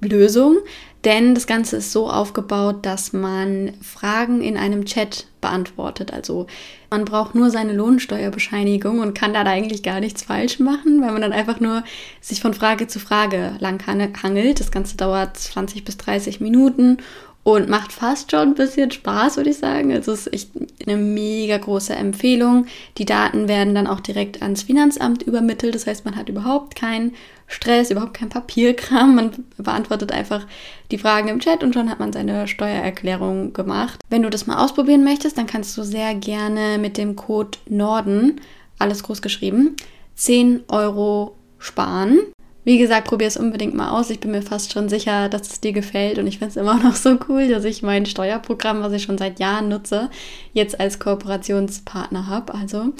Lösung. 0.00 0.58
Denn 1.02 1.34
das 1.34 1.48
Ganze 1.48 1.78
ist 1.78 1.90
so 1.90 2.08
aufgebaut, 2.08 2.86
dass 2.86 3.12
man 3.12 3.72
Fragen 3.82 4.40
in 4.40 4.56
einem 4.56 4.84
Chat 4.84 5.26
beantwortet. 5.44 6.10
Also 6.10 6.46
man 6.90 7.04
braucht 7.04 7.34
nur 7.34 7.50
seine 7.50 7.74
Lohnsteuerbescheinigung 7.74 9.00
und 9.00 9.14
kann 9.14 9.34
da 9.34 9.42
eigentlich 9.42 9.82
gar 9.82 10.00
nichts 10.00 10.22
falsch 10.22 10.58
machen, 10.58 11.02
weil 11.02 11.12
man 11.12 11.20
dann 11.20 11.34
einfach 11.34 11.60
nur 11.60 11.84
sich 12.22 12.40
von 12.40 12.54
Frage 12.54 12.86
zu 12.86 12.98
Frage 12.98 13.56
lang 13.58 13.86
hangelt. 13.86 14.58
Das 14.58 14.70
Ganze 14.70 14.96
dauert 14.96 15.36
20 15.36 15.84
bis 15.84 15.98
30 15.98 16.40
Minuten 16.40 16.98
und 17.44 17.68
macht 17.68 17.92
fast 17.92 18.30
schon 18.30 18.48
ein 18.48 18.54
bisschen 18.54 18.90
Spaß, 18.90 19.36
würde 19.36 19.50
ich 19.50 19.58
sagen. 19.58 19.92
Also 19.92 20.12
es 20.12 20.26
ist 20.26 20.32
echt 20.32 20.50
eine 20.86 20.96
mega 20.96 21.58
große 21.58 21.94
Empfehlung. 21.94 22.66
Die 22.96 23.04
Daten 23.04 23.48
werden 23.48 23.74
dann 23.74 23.86
auch 23.86 24.00
direkt 24.00 24.42
ans 24.42 24.62
Finanzamt 24.62 25.22
übermittelt. 25.22 25.74
Das 25.74 25.86
heißt, 25.86 26.06
man 26.06 26.16
hat 26.16 26.30
überhaupt 26.30 26.74
keinen 26.74 27.12
Stress, 27.46 27.90
überhaupt 27.90 28.14
kein 28.14 28.30
Papierkram. 28.30 29.14
Man 29.14 29.30
beantwortet 29.58 30.10
einfach 30.10 30.46
die 30.90 30.96
Fragen 30.96 31.28
im 31.28 31.40
Chat 31.40 31.62
und 31.62 31.74
schon 31.74 31.90
hat 31.90 32.00
man 32.00 32.14
seine 32.14 32.48
Steuererklärung 32.48 33.52
gemacht. 33.52 34.00
Wenn 34.08 34.22
du 34.22 34.30
das 34.30 34.46
mal 34.46 34.64
ausprobieren 34.64 35.04
möchtest, 35.04 35.36
dann 35.36 35.46
kannst 35.46 35.76
du 35.76 35.82
sehr 35.82 36.14
gerne 36.14 36.78
mit 36.78 36.96
dem 36.96 37.14
Code 37.14 37.58
Norden, 37.68 38.40
alles 38.78 39.02
groß 39.02 39.20
geschrieben, 39.20 39.76
10 40.14 40.64
Euro 40.68 41.36
sparen. 41.58 42.20
Wie 42.64 42.78
gesagt, 42.78 43.06
probier 43.06 43.26
es 43.26 43.36
unbedingt 43.36 43.74
mal 43.74 43.90
aus. 43.90 44.10
Ich 44.10 44.20
bin 44.20 44.30
mir 44.30 44.42
fast 44.42 44.72
schon 44.72 44.88
sicher, 44.88 45.28
dass 45.28 45.50
es 45.50 45.60
dir 45.60 45.72
gefällt 45.72 46.18
und 46.18 46.26
ich 46.26 46.38
finde 46.38 46.50
es 46.50 46.56
immer 46.56 46.74
noch 46.82 46.96
so 46.96 47.18
cool, 47.28 47.48
dass 47.48 47.64
ich 47.64 47.82
mein 47.82 48.06
Steuerprogramm, 48.06 48.82
was 48.82 48.92
ich 48.92 49.02
schon 49.02 49.18
seit 49.18 49.38
Jahren 49.38 49.68
nutze, 49.68 50.10
jetzt 50.52 50.80
als 50.80 50.98
Kooperationspartner 50.98 52.26
habe. 52.26 52.54
Also 52.54 52.92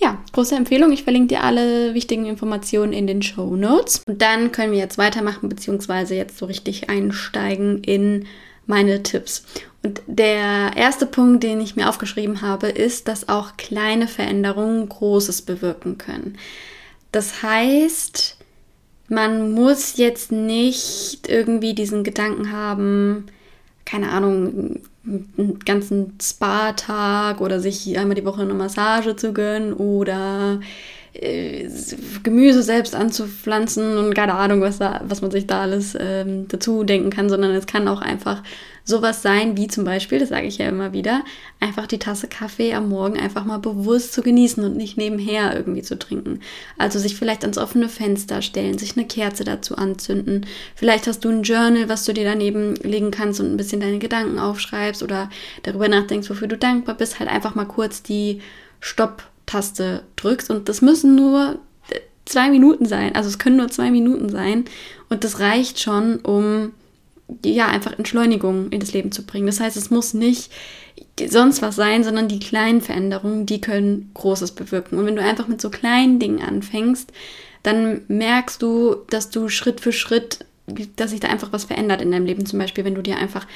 ja, 0.00 0.18
große 0.32 0.54
Empfehlung. 0.54 0.92
Ich 0.92 1.02
verlinke 1.02 1.34
dir 1.34 1.42
alle 1.42 1.92
wichtigen 1.92 2.26
Informationen 2.26 2.92
in 2.92 3.08
den 3.08 3.20
Show 3.20 3.56
Notes. 3.56 4.02
Und 4.06 4.22
dann 4.22 4.52
können 4.52 4.72
wir 4.72 4.78
jetzt 4.78 4.98
weitermachen, 4.98 5.48
beziehungsweise 5.48 6.14
jetzt 6.14 6.38
so 6.38 6.46
richtig 6.46 6.88
einsteigen 6.88 7.82
in 7.82 8.26
meine 8.66 9.02
Tipps. 9.02 9.44
Und 9.82 10.02
der 10.06 10.76
erste 10.76 11.06
Punkt, 11.06 11.42
den 11.42 11.60
ich 11.60 11.74
mir 11.74 11.88
aufgeschrieben 11.88 12.42
habe, 12.42 12.68
ist, 12.68 13.08
dass 13.08 13.28
auch 13.28 13.56
kleine 13.56 14.06
Veränderungen 14.06 14.88
Großes 14.88 15.42
bewirken 15.42 15.98
können. 15.98 16.38
Das 17.10 17.42
heißt, 17.42 18.37
man 19.08 19.52
muss 19.52 19.96
jetzt 19.96 20.32
nicht 20.32 21.28
irgendwie 21.28 21.74
diesen 21.74 22.04
Gedanken 22.04 22.52
haben, 22.52 23.26
keine 23.84 24.10
Ahnung, 24.10 24.80
einen 25.04 25.58
ganzen 25.64 26.14
Spa-Tag 26.20 27.40
oder 27.40 27.60
sich 27.60 27.98
einmal 27.98 28.14
die 28.14 28.24
Woche 28.24 28.42
eine 28.42 28.54
Massage 28.54 29.16
zu 29.16 29.32
gönnen 29.32 29.72
oder 29.72 30.60
äh, 31.20 31.68
Gemüse 32.22 32.62
selbst 32.62 32.94
anzupflanzen 32.94 33.98
und 33.98 34.14
keine 34.14 34.34
Ahnung, 34.34 34.60
was, 34.60 34.78
da, 34.78 35.00
was 35.04 35.20
man 35.20 35.30
sich 35.30 35.46
da 35.46 35.62
alles 35.62 35.96
ähm, 35.98 36.46
dazu 36.48 36.84
denken 36.84 37.10
kann, 37.10 37.28
sondern 37.28 37.52
es 37.52 37.66
kann 37.66 37.88
auch 37.88 38.00
einfach 38.00 38.42
sowas 38.84 39.20
sein, 39.20 39.56
wie 39.56 39.68
zum 39.68 39.84
Beispiel, 39.84 40.18
das 40.18 40.30
sage 40.30 40.46
ich 40.46 40.58
ja 40.58 40.68
immer 40.68 40.92
wieder, 40.92 41.22
einfach 41.60 41.86
die 41.86 41.98
Tasse 41.98 42.26
Kaffee 42.26 42.72
am 42.72 42.88
Morgen 42.88 43.18
einfach 43.18 43.44
mal 43.44 43.58
bewusst 43.58 44.14
zu 44.14 44.22
genießen 44.22 44.64
und 44.64 44.76
nicht 44.76 44.96
nebenher 44.96 45.54
irgendwie 45.54 45.82
zu 45.82 45.98
trinken. 45.98 46.40
Also 46.78 46.98
sich 46.98 47.16
vielleicht 47.16 47.42
ans 47.42 47.58
offene 47.58 47.88
Fenster 47.88 48.40
stellen, 48.40 48.78
sich 48.78 48.96
eine 48.96 49.06
Kerze 49.06 49.44
dazu 49.44 49.76
anzünden. 49.76 50.46
Vielleicht 50.74 51.06
hast 51.06 51.24
du 51.24 51.28
ein 51.28 51.42
Journal, 51.42 51.88
was 51.88 52.04
du 52.04 52.14
dir 52.14 52.24
daneben 52.24 52.76
legen 52.76 53.10
kannst 53.10 53.40
und 53.40 53.52
ein 53.52 53.58
bisschen 53.58 53.80
deine 53.80 53.98
Gedanken 53.98 54.38
aufschreibst 54.38 55.02
oder 55.02 55.28
darüber 55.64 55.88
nachdenkst, 55.88 56.30
wofür 56.30 56.48
du 56.48 56.56
dankbar 56.56 56.94
bist, 56.94 57.20
halt 57.20 57.28
einfach 57.28 57.54
mal 57.54 57.66
kurz 57.66 58.02
die 58.02 58.40
Stopp-Taste 59.48 60.02
drückst. 60.16 60.50
Und 60.50 60.68
das 60.68 60.82
müssen 60.82 61.14
nur 61.14 61.58
zwei 62.24 62.50
Minuten 62.50 62.86
sein. 62.86 63.14
Also 63.14 63.28
es 63.28 63.38
können 63.38 63.56
nur 63.56 63.68
zwei 63.68 63.90
Minuten 63.90 64.28
sein. 64.28 64.66
Und 65.08 65.24
das 65.24 65.40
reicht 65.40 65.80
schon, 65.80 66.18
um 66.18 66.72
ja, 67.44 67.66
einfach 67.66 67.98
Entschleunigung 67.98 68.70
in 68.70 68.80
das 68.80 68.92
Leben 68.92 69.12
zu 69.12 69.24
bringen. 69.24 69.46
Das 69.46 69.60
heißt, 69.60 69.76
es 69.76 69.90
muss 69.90 70.14
nicht 70.14 70.50
sonst 71.26 71.60
was 71.60 71.76
sein, 71.76 72.04
sondern 72.04 72.28
die 72.28 72.38
kleinen 72.38 72.80
Veränderungen, 72.80 73.44
die 73.44 73.60
können 73.60 74.10
Großes 74.14 74.52
bewirken. 74.52 74.98
Und 74.98 75.06
wenn 75.06 75.16
du 75.16 75.22
einfach 75.22 75.46
mit 75.46 75.60
so 75.60 75.68
kleinen 75.68 76.18
Dingen 76.18 76.42
anfängst, 76.42 77.12
dann 77.62 78.02
merkst 78.08 78.62
du, 78.62 78.96
dass 79.10 79.30
du 79.30 79.48
Schritt 79.48 79.80
für 79.80 79.92
Schritt, 79.92 80.46
dass 80.96 81.10
sich 81.10 81.20
da 81.20 81.28
einfach 81.28 81.52
was 81.52 81.64
verändert 81.64 82.00
in 82.00 82.12
deinem 82.12 82.24
Leben. 82.24 82.46
Zum 82.46 82.58
Beispiel, 82.58 82.84
wenn 82.84 82.94
du 82.94 83.02
dir 83.02 83.18
einfach 83.18 83.46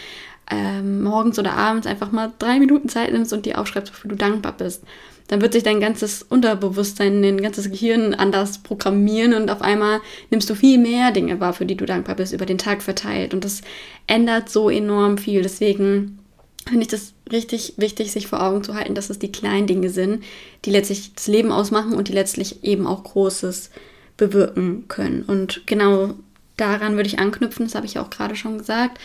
ähm, 0.51 1.03
morgens 1.03 1.39
oder 1.39 1.55
abends 1.55 1.87
einfach 1.87 2.13
mal 2.13 2.33
drei 2.39 2.59
Minuten 2.59 2.91
Zeit 2.91 3.13
nimmst 3.13 3.33
und 3.33 3.47
dir 3.47 3.59
aufschreibst, 3.59 3.93
wofür 3.93 4.11
du 4.11 4.17
dankbar 4.17 4.53
bist 4.53 4.83
dann 5.29 5.41
wird 5.41 5.52
sich 5.52 5.62
dein 5.62 5.81
ganzes 5.81 6.23
Unterbewusstsein, 6.23 7.23
dein 7.23 7.41
ganzes 7.41 7.71
Gehirn 7.71 8.14
anders 8.14 8.59
programmieren 8.59 9.35
und 9.35 9.50
auf 9.50 9.62
einmal 9.62 10.00
nimmst 10.31 10.50
du 10.50 10.55
viel 10.55 10.79
mehr 10.79 11.11
Dinge 11.11 11.41
wahr, 11.41 11.52
für 11.52 11.67
die 11.67 11.76
du 11.76 11.87
dankbar 11.87 12.17
bist, 12.17 12.33
über 12.33 12.47
den 12.47 12.59
Tag 12.59 12.83
verteilt. 12.83 13.33
Und 13.33 13.45
das 13.45 13.62
ändert 14.07 14.49
so 14.49 14.69
enorm 14.69 15.19
viel. 15.19 15.43
Deswegen 15.43 16.19
finde 16.67 16.83
ich 16.83 16.88
das 16.88 17.14
richtig 17.31 17.75
wichtig, 17.76 18.12
sich 18.12 18.26
vor 18.26 18.43
Augen 18.43 18.62
zu 18.62 18.75
halten, 18.75 18.95
dass 18.95 19.11
es 19.11 19.19
die 19.19 19.33
kleinen 19.33 19.67
Dinge 19.67 19.91
sind, 19.91 20.23
die 20.64 20.71
letztlich 20.71 21.14
das 21.14 21.26
Leben 21.26 21.50
ausmachen 21.50 21.95
und 21.95 22.09
die 22.09 22.12
letztlich 22.12 22.62
eben 22.62 22.87
auch 22.87 23.05
Großes 23.05 23.71
bewirken 24.17 24.87
können. 24.88 25.23
Und 25.23 25.67
genau 25.67 26.14
daran 26.57 26.97
würde 26.97 27.09
ich 27.09 27.19
anknüpfen, 27.19 27.67
das 27.67 27.75
habe 27.75 27.87
ich 27.87 27.99
auch 27.99 28.11
gerade 28.11 28.37
schon 28.37 28.59
gesagt, 28.59 28.99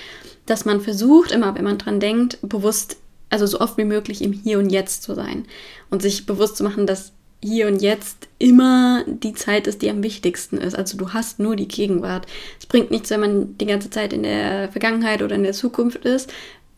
dass 0.46 0.66
man 0.66 0.82
versucht, 0.82 1.32
immer 1.32 1.56
wenn 1.56 1.64
man 1.64 1.78
dran 1.78 2.00
denkt, 2.00 2.38
bewusst 2.42 2.98
also 3.30 3.46
so 3.46 3.60
oft 3.60 3.78
wie 3.78 3.86
möglich 3.86 4.22
im 4.22 4.34
Hier 4.34 4.60
und 4.60 4.70
Jetzt 4.70 5.04
zu 5.04 5.14
sein 5.14 5.46
und 5.90 6.02
sich 6.02 6.26
bewusst 6.26 6.58
zu 6.58 6.64
machen, 6.64 6.88
dass 6.88 7.14
hier 7.44 7.68
und 7.68 7.82
jetzt 7.82 8.28
immer 8.40 9.04
die 9.06 9.34
Zeit 9.34 9.68
ist, 9.68 9.82
die 9.82 9.90
am 9.90 10.02
wichtigsten 10.02 10.58
ist. 10.58 10.76
Also 10.76 10.98
du 10.98 11.14
hast 11.14 11.40
nur 11.40 11.56
die 11.56 11.68
Gegenwart. 11.68 12.26
Es 12.60 12.66
bringt 12.66 12.90
nichts, 12.90 13.10
wenn 13.10 13.20
man 13.20 13.58
die 13.58 13.68
ganze 13.68 13.90
Zeit 13.90 14.12
in 14.12 14.24
der 14.24 14.70
Vergangenheit 14.72 15.22
oder 15.22 15.36
in 15.36 15.44
der 15.44 15.54
Zukunft 15.54 16.04
ist, 16.04 16.34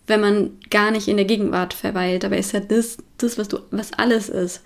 wenn 0.07 0.19
man 0.19 0.51
gar 0.69 0.91
nicht 0.91 1.07
in 1.07 1.17
der 1.17 1.25
Gegenwart 1.25 1.73
verweilt. 1.73 2.25
Aber 2.25 2.37
ist 2.37 2.51
ja 2.51 2.59
das, 2.59 2.97
das 3.17 3.37
was 3.37 3.47
du, 3.47 3.59
was 3.71 3.93
alles 3.93 4.27
ist. 4.27 4.61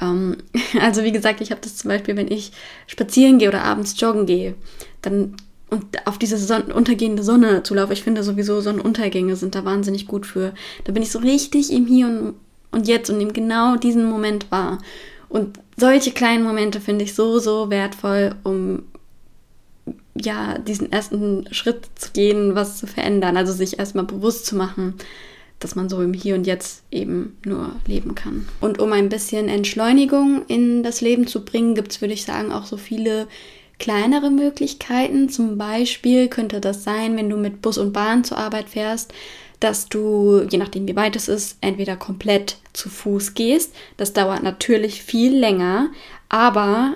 Ähm, 0.00 0.38
also 0.80 1.04
wie 1.04 1.12
gesagt, 1.12 1.40
ich 1.40 1.50
habe 1.50 1.60
das 1.60 1.76
zum 1.76 1.88
Beispiel, 1.88 2.16
wenn 2.16 2.30
ich 2.30 2.52
spazieren 2.86 3.38
gehe 3.38 3.48
oder 3.48 3.62
abends 3.62 4.00
joggen 4.00 4.24
gehe, 4.24 4.54
dann 5.02 5.36
und 5.70 5.84
auf 6.06 6.18
diese 6.18 6.38
Son 6.38 6.70
untergehende 6.72 7.22
Sonne 7.22 7.62
zu 7.62 7.74
laufen. 7.74 7.92
Ich 7.92 8.02
finde 8.02 8.22
sowieso 8.22 8.60
Sonnenuntergänge 8.60 9.36
sind 9.36 9.54
da 9.54 9.64
wahnsinnig 9.64 10.06
gut 10.06 10.26
für. 10.26 10.54
Da 10.84 10.92
bin 10.92 11.02
ich 11.02 11.10
so 11.10 11.18
richtig 11.18 11.72
im 11.72 11.86
Hier 11.86 12.06
und, 12.06 12.34
und 12.70 12.86
Jetzt 12.86 13.10
und 13.10 13.18
nehme 13.18 13.32
genau 13.32 13.76
diesen 13.76 14.08
Moment 14.08 14.50
wahr. 14.50 14.78
Und 15.28 15.58
solche 15.76 16.12
kleinen 16.12 16.44
Momente 16.44 16.80
finde 16.80 17.04
ich 17.04 17.14
so, 17.14 17.38
so 17.40 17.68
wertvoll, 17.68 18.36
um 18.44 18.84
ja, 20.14 20.58
diesen 20.58 20.92
ersten 20.92 21.52
Schritt 21.52 21.86
zu 21.96 22.12
gehen, 22.12 22.54
was 22.54 22.78
zu 22.78 22.86
verändern. 22.86 23.36
Also 23.36 23.52
sich 23.52 23.78
erstmal 23.78 24.04
bewusst 24.04 24.46
zu 24.46 24.56
machen, 24.56 24.94
dass 25.58 25.74
man 25.74 25.88
so 25.88 26.00
im 26.00 26.12
Hier 26.12 26.34
und 26.34 26.46
Jetzt 26.46 26.84
eben 26.90 27.36
nur 27.44 27.72
leben 27.86 28.14
kann. 28.14 28.46
Und 28.60 28.78
um 28.78 28.92
ein 28.92 29.08
bisschen 29.08 29.48
Entschleunigung 29.48 30.42
in 30.46 30.82
das 30.82 31.00
Leben 31.00 31.26
zu 31.26 31.44
bringen, 31.44 31.74
gibt 31.74 31.92
es, 31.92 32.00
würde 32.00 32.14
ich 32.14 32.24
sagen, 32.24 32.52
auch 32.52 32.66
so 32.66 32.76
viele 32.76 33.26
kleinere 33.78 34.30
Möglichkeiten. 34.30 35.28
Zum 35.28 35.58
Beispiel 35.58 36.28
könnte 36.28 36.60
das 36.60 36.84
sein, 36.84 37.16
wenn 37.16 37.30
du 37.30 37.36
mit 37.36 37.62
Bus 37.62 37.78
und 37.78 37.92
Bahn 37.92 38.24
zur 38.24 38.38
Arbeit 38.38 38.68
fährst, 38.68 39.12
dass 39.60 39.88
du, 39.88 40.42
je 40.50 40.58
nachdem 40.58 40.86
wie 40.86 40.96
weit 40.96 41.16
es 41.16 41.28
ist, 41.28 41.58
entweder 41.60 41.96
komplett 41.96 42.58
zu 42.72 42.88
Fuß 42.88 43.34
gehst. 43.34 43.74
Das 43.96 44.12
dauert 44.12 44.42
natürlich 44.42 45.02
viel 45.02 45.36
länger, 45.36 45.90
aber 46.28 46.94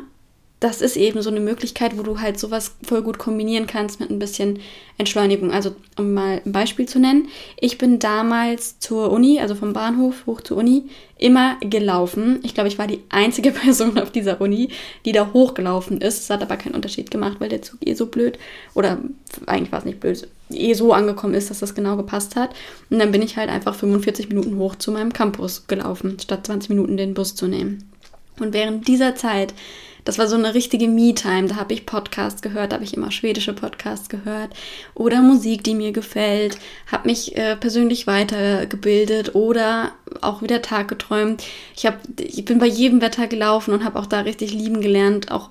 das 0.60 0.82
ist 0.82 0.98
eben 0.98 1.22
so 1.22 1.30
eine 1.30 1.40
Möglichkeit, 1.40 1.96
wo 1.96 2.02
du 2.02 2.20
halt 2.20 2.38
sowas 2.38 2.76
voll 2.82 3.00
gut 3.00 3.16
kombinieren 3.16 3.66
kannst 3.66 3.98
mit 3.98 4.10
ein 4.10 4.18
bisschen 4.18 4.60
Entschleunigung. 4.98 5.50
Also, 5.50 5.74
um 5.96 6.12
mal 6.12 6.42
ein 6.44 6.52
Beispiel 6.52 6.86
zu 6.86 6.98
nennen. 6.98 7.28
Ich 7.58 7.78
bin 7.78 7.98
damals 7.98 8.78
zur 8.78 9.10
Uni, 9.10 9.40
also 9.40 9.54
vom 9.54 9.72
Bahnhof 9.72 10.26
hoch 10.26 10.42
zur 10.42 10.58
Uni, 10.58 10.84
immer 11.16 11.56
gelaufen. 11.60 12.40
Ich 12.42 12.52
glaube, 12.52 12.68
ich 12.68 12.78
war 12.78 12.86
die 12.86 13.00
einzige 13.08 13.50
Person 13.52 13.98
auf 13.98 14.12
dieser 14.12 14.38
Uni, 14.42 14.68
die 15.06 15.12
da 15.12 15.32
hochgelaufen 15.32 16.02
ist. 16.02 16.20
Es 16.20 16.30
hat 16.30 16.42
aber 16.42 16.58
keinen 16.58 16.74
Unterschied 16.74 17.10
gemacht, 17.10 17.38
weil 17.40 17.48
der 17.48 17.62
Zug 17.62 17.78
eh 17.86 17.94
so 17.94 18.04
blöd, 18.04 18.38
oder 18.74 18.98
eigentlich 19.46 19.72
war 19.72 19.78
es 19.78 19.86
nicht 19.86 20.00
blöd, 20.00 20.28
eh 20.50 20.74
so 20.74 20.92
angekommen 20.92 21.32
ist, 21.32 21.48
dass 21.48 21.60
das 21.60 21.74
genau 21.74 21.96
gepasst 21.96 22.36
hat. 22.36 22.50
Und 22.90 22.98
dann 22.98 23.12
bin 23.12 23.22
ich 23.22 23.38
halt 23.38 23.48
einfach 23.48 23.74
45 23.74 24.28
Minuten 24.28 24.58
hoch 24.58 24.76
zu 24.76 24.92
meinem 24.92 25.14
Campus 25.14 25.66
gelaufen, 25.68 26.18
statt 26.20 26.44
20 26.44 26.68
Minuten 26.68 26.98
den 26.98 27.14
Bus 27.14 27.34
zu 27.34 27.46
nehmen. 27.46 27.90
Und 28.38 28.52
während 28.52 28.88
dieser 28.88 29.14
Zeit 29.14 29.54
das 30.04 30.18
war 30.18 30.28
so 30.28 30.36
eine 30.36 30.54
richtige 30.54 30.88
Me-Time. 30.88 31.48
Da 31.48 31.56
habe 31.56 31.74
ich 31.74 31.86
Podcasts 31.86 32.42
gehört, 32.42 32.72
da 32.72 32.76
habe 32.76 32.84
ich 32.84 32.94
immer 32.94 33.10
schwedische 33.10 33.52
Podcasts 33.52 34.08
gehört 34.08 34.50
oder 34.94 35.20
Musik, 35.20 35.64
die 35.64 35.74
mir 35.74 35.92
gefällt, 35.92 36.58
habe 36.90 37.08
mich 37.08 37.36
äh, 37.36 37.56
persönlich 37.56 38.06
weitergebildet 38.06 39.34
oder 39.34 39.92
auch 40.20 40.42
wieder 40.42 40.62
Tag 40.62 40.88
geträumt. 40.88 41.44
Ich, 41.76 41.86
hab, 41.86 41.98
ich 42.18 42.44
bin 42.44 42.58
bei 42.58 42.66
jedem 42.66 43.00
Wetter 43.00 43.26
gelaufen 43.26 43.72
und 43.72 43.84
habe 43.84 43.98
auch 43.98 44.06
da 44.06 44.20
richtig 44.20 44.52
lieben 44.52 44.80
gelernt, 44.80 45.30
auch 45.30 45.50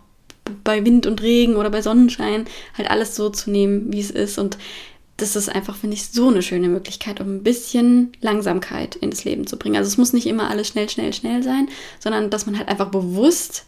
bei 0.63 0.83
Wind 0.83 1.05
und 1.05 1.21
Regen 1.21 1.55
oder 1.55 1.69
bei 1.69 1.81
Sonnenschein, 1.81 2.45
halt 2.77 2.89
alles 2.89 3.15
so 3.15 3.29
zu 3.29 3.51
nehmen, 3.51 3.93
wie 3.93 3.99
es 3.99 4.11
ist. 4.11 4.39
Und 4.39 4.57
das 5.17 5.35
ist 5.35 5.49
einfach, 5.49 5.75
finde 5.75 5.95
ich, 5.95 6.07
so 6.07 6.29
eine 6.29 6.41
schöne 6.41 6.69
Möglichkeit, 6.69 7.19
um 7.19 7.35
ein 7.35 7.43
bisschen 7.43 8.13
Langsamkeit 8.21 8.95
ins 8.95 9.25
Leben 9.25 9.47
zu 9.47 9.57
bringen. 9.57 9.75
Also 9.75 9.87
es 9.87 9.97
muss 9.97 10.13
nicht 10.13 10.27
immer 10.27 10.49
alles 10.49 10.67
schnell, 10.67 10.89
schnell, 10.89 11.13
schnell 11.13 11.43
sein, 11.43 11.67
sondern 11.99 12.29
dass 12.29 12.45
man 12.45 12.57
halt 12.57 12.69
einfach 12.69 12.89
bewusst 12.89 13.65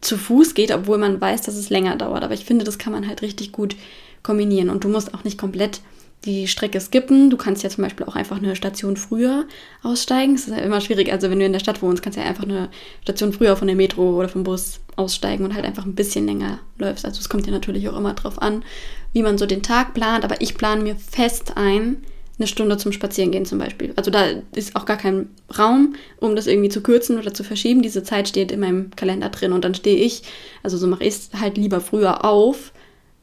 zu 0.00 0.16
Fuß 0.16 0.54
geht, 0.54 0.72
obwohl 0.72 0.98
man 0.98 1.20
weiß, 1.20 1.42
dass 1.42 1.56
es 1.56 1.70
länger 1.70 1.96
dauert. 1.96 2.24
Aber 2.24 2.34
ich 2.34 2.44
finde, 2.44 2.64
das 2.64 2.78
kann 2.78 2.92
man 2.92 3.06
halt 3.06 3.22
richtig 3.22 3.52
gut 3.52 3.76
kombinieren. 4.22 4.70
Und 4.70 4.84
du 4.84 4.88
musst 4.88 5.14
auch 5.14 5.24
nicht 5.24 5.38
komplett 5.38 5.80
die 6.24 6.48
Strecke 6.48 6.80
skippen. 6.80 7.30
Du 7.30 7.36
kannst 7.36 7.62
ja 7.62 7.70
zum 7.70 7.84
Beispiel 7.84 8.06
auch 8.06 8.16
einfach 8.16 8.38
eine 8.38 8.56
Station 8.56 8.96
früher 8.96 9.44
aussteigen. 9.82 10.34
Das 10.34 10.48
ist 10.48 10.56
ja 10.56 10.62
immer 10.62 10.80
schwierig. 10.80 11.12
Also 11.12 11.30
wenn 11.30 11.38
du 11.38 11.46
in 11.46 11.52
der 11.52 11.60
Stadt 11.60 11.82
wohnst, 11.82 12.02
kannst 12.02 12.18
du 12.18 12.22
ja 12.22 12.28
einfach 12.28 12.44
eine 12.44 12.68
Station 13.02 13.32
früher 13.32 13.56
von 13.56 13.68
der 13.68 13.76
Metro 13.76 14.16
oder 14.16 14.28
vom 14.28 14.42
Bus 14.42 14.80
aussteigen 14.96 15.44
und 15.44 15.54
halt 15.54 15.64
einfach 15.64 15.84
ein 15.84 15.94
bisschen 15.94 16.26
länger 16.26 16.58
läufst. 16.78 17.04
Also 17.04 17.20
es 17.20 17.28
kommt 17.28 17.46
ja 17.46 17.52
natürlich 17.52 17.88
auch 17.88 17.96
immer 17.96 18.14
drauf 18.14 18.40
an, 18.42 18.64
wie 19.12 19.22
man 19.22 19.38
so 19.38 19.46
den 19.46 19.62
Tag 19.62 19.94
plant. 19.94 20.24
Aber 20.24 20.40
ich 20.40 20.56
plane 20.56 20.82
mir 20.82 20.96
fest 20.96 21.52
ein, 21.56 21.98
eine 22.38 22.46
Stunde 22.46 22.76
zum 22.76 22.92
Spazierengehen 22.92 23.46
zum 23.46 23.58
Beispiel. 23.58 23.92
Also 23.96 24.10
da 24.10 24.26
ist 24.54 24.76
auch 24.76 24.84
gar 24.84 24.98
kein 24.98 25.30
Raum, 25.58 25.94
um 26.20 26.36
das 26.36 26.46
irgendwie 26.46 26.68
zu 26.68 26.82
kürzen 26.82 27.18
oder 27.18 27.32
zu 27.32 27.44
verschieben. 27.44 27.82
Diese 27.82 28.02
Zeit 28.02 28.28
steht 28.28 28.52
in 28.52 28.60
meinem 28.60 28.90
Kalender 28.94 29.30
drin 29.30 29.52
und 29.52 29.64
dann 29.64 29.74
stehe 29.74 29.96
ich, 29.96 30.22
also 30.62 30.76
so 30.76 30.86
mache 30.86 31.04
ich 31.04 31.14
es 31.14 31.30
halt 31.40 31.56
lieber 31.56 31.80
früher 31.80 32.24
auf, 32.24 32.72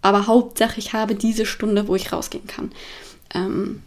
aber 0.02 0.26
Hauptsache 0.28 0.80
ich 0.80 0.94
habe 0.94 1.16
diese 1.16 1.46
Stunde, 1.46 1.88
wo 1.88 1.96
ich 1.96 2.12
rausgehen 2.12 2.48
kann. 2.48 2.72
Ähm, 3.36 3.82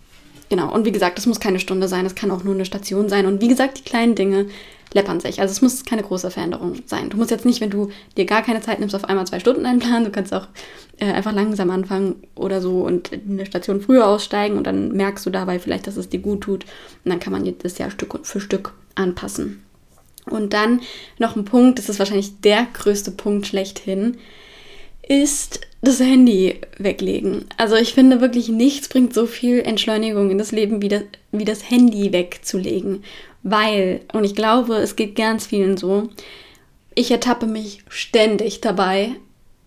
genau, 0.48 0.72
und 0.72 0.84
wie 0.84 0.92
gesagt, 0.92 1.18
das 1.18 1.26
muss 1.26 1.40
keine 1.40 1.60
Stunde 1.60 1.88
sein, 1.88 2.06
es 2.06 2.14
kann 2.14 2.30
auch 2.30 2.44
nur 2.44 2.54
eine 2.54 2.64
Station 2.64 3.08
sein. 3.08 3.26
Und 3.26 3.40
wie 3.40 3.48
gesagt, 3.48 3.78
die 3.78 3.84
kleinen 3.84 4.14
Dinge 4.14 4.46
läppern 4.92 5.20
sich. 5.20 5.40
Also 5.40 5.52
es 5.52 5.62
muss 5.62 5.84
keine 5.84 6.02
große 6.02 6.30
Veränderung 6.30 6.74
sein. 6.86 7.10
Du 7.10 7.16
musst 7.16 7.30
jetzt 7.30 7.44
nicht, 7.44 7.60
wenn 7.60 7.70
du 7.70 7.90
dir 8.16 8.24
gar 8.24 8.42
keine 8.42 8.60
Zeit 8.60 8.80
nimmst, 8.80 8.94
auf 8.94 9.04
einmal 9.04 9.26
zwei 9.26 9.40
Stunden 9.40 9.66
einplanen. 9.66 10.04
Du 10.04 10.10
kannst 10.10 10.32
auch 10.32 10.48
äh, 10.98 11.06
einfach 11.06 11.32
langsam 11.32 11.70
anfangen 11.70 12.22
oder 12.34 12.60
so 12.60 12.82
und 12.82 13.10
eine 13.12 13.46
Station 13.46 13.80
früher 13.80 14.06
aussteigen 14.06 14.56
und 14.56 14.66
dann 14.66 14.92
merkst 14.92 15.26
du 15.26 15.30
dabei 15.30 15.58
vielleicht, 15.58 15.86
dass 15.86 15.96
es 15.96 16.08
dir 16.08 16.20
gut 16.20 16.42
tut. 16.42 16.64
Und 17.04 17.10
dann 17.10 17.20
kann 17.20 17.32
man 17.32 17.52
das 17.62 17.78
ja 17.78 17.90
Stück 17.90 18.18
für 18.22 18.40
Stück 18.40 18.72
anpassen. 18.94 19.62
Und 20.28 20.52
dann 20.52 20.80
noch 21.18 21.36
ein 21.36 21.44
Punkt, 21.44 21.78
das 21.78 21.88
ist 21.88 21.98
wahrscheinlich 21.98 22.40
der 22.40 22.66
größte 22.72 23.12
Punkt 23.12 23.46
schlechthin, 23.46 24.16
ist 25.08 25.60
das 25.86 26.00
Handy 26.00 26.60
weglegen. 26.78 27.44
Also 27.56 27.76
ich 27.76 27.94
finde 27.94 28.20
wirklich 28.20 28.48
nichts 28.48 28.88
bringt 28.88 29.14
so 29.14 29.26
viel 29.26 29.60
Entschleunigung 29.60 30.30
in 30.30 30.38
das 30.38 30.52
Leben 30.52 30.82
wie 30.82 30.88
das, 30.88 31.02
wie 31.32 31.44
das 31.44 31.70
Handy 31.70 32.12
wegzulegen. 32.12 33.04
Weil, 33.42 34.00
und 34.12 34.24
ich 34.24 34.34
glaube, 34.34 34.76
es 34.76 34.96
geht 34.96 35.14
ganz 35.14 35.46
vielen 35.46 35.76
so, 35.76 36.08
ich 36.94 37.10
ertappe 37.10 37.46
mich 37.46 37.84
ständig 37.88 38.60
dabei, 38.60 39.12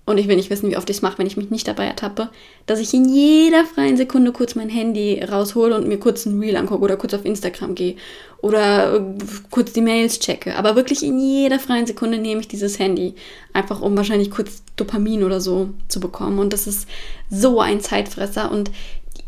und 0.09 0.17
ich 0.17 0.27
will 0.27 0.38
nicht 0.38 0.49
wissen, 0.49 0.71
wie 0.71 0.75
oft 0.75 0.89
ich 0.89 0.97
es 0.97 1.01
mache, 1.03 1.19
wenn 1.19 1.27
ich 1.27 1.38
mich 1.38 1.51
nicht 1.51 1.67
dabei 1.67 1.85
ertappe, 1.85 2.31
dass 2.69 2.79
ich 2.79 2.93
in 2.93 3.09
jeder 3.09 3.65
freien 3.65 3.97
Sekunde 3.97 4.31
kurz 4.31 4.53
mein 4.53 4.69
Handy 4.69 5.23
raushole 5.23 5.75
und 5.75 5.88
mir 5.88 5.97
kurz 5.97 6.27
ein 6.27 6.39
Reel 6.39 6.55
angucke 6.55 6.83
oder 6.83 6.97
kurz 6.97 7.15
auf 7.15 7.25
Instagram 7.25 7.73
gehe 7.73 7.95
oder 8.43 9.03
kurz 9.49 9.73
die 9.73 9.81
Mails 9.81 10.19
checke. 10.19 10.55
Aber 10.55 10.75
wirklich 10.75 11.01
in 11.01 11.19
jeder 11.19 11.57
freien 11.57 11.88
Sekunde 11.88 12.19
nehme 12.19 12.41
ich 12.41 12.47
dieses 12.47 12.77
Handy, 12.77 13.15
einfach 13.53 13.81
um 13.81 13.97
wahrscheinlich 13.97 14.29
kurz 14.29 14.61
Dopamin 14.75 15.23
oder 15.23 15.41
so 15.41 15.71
zu 15.88 15.99
bekommen. 15.99 16.38
Und 16.38 16.53
das 16.53 16.67
ist 16.67 16.88
so 17.31 17.59
ein 17.59 17.81
Zeitfresser 17.81 18.51
und 18.51 18.69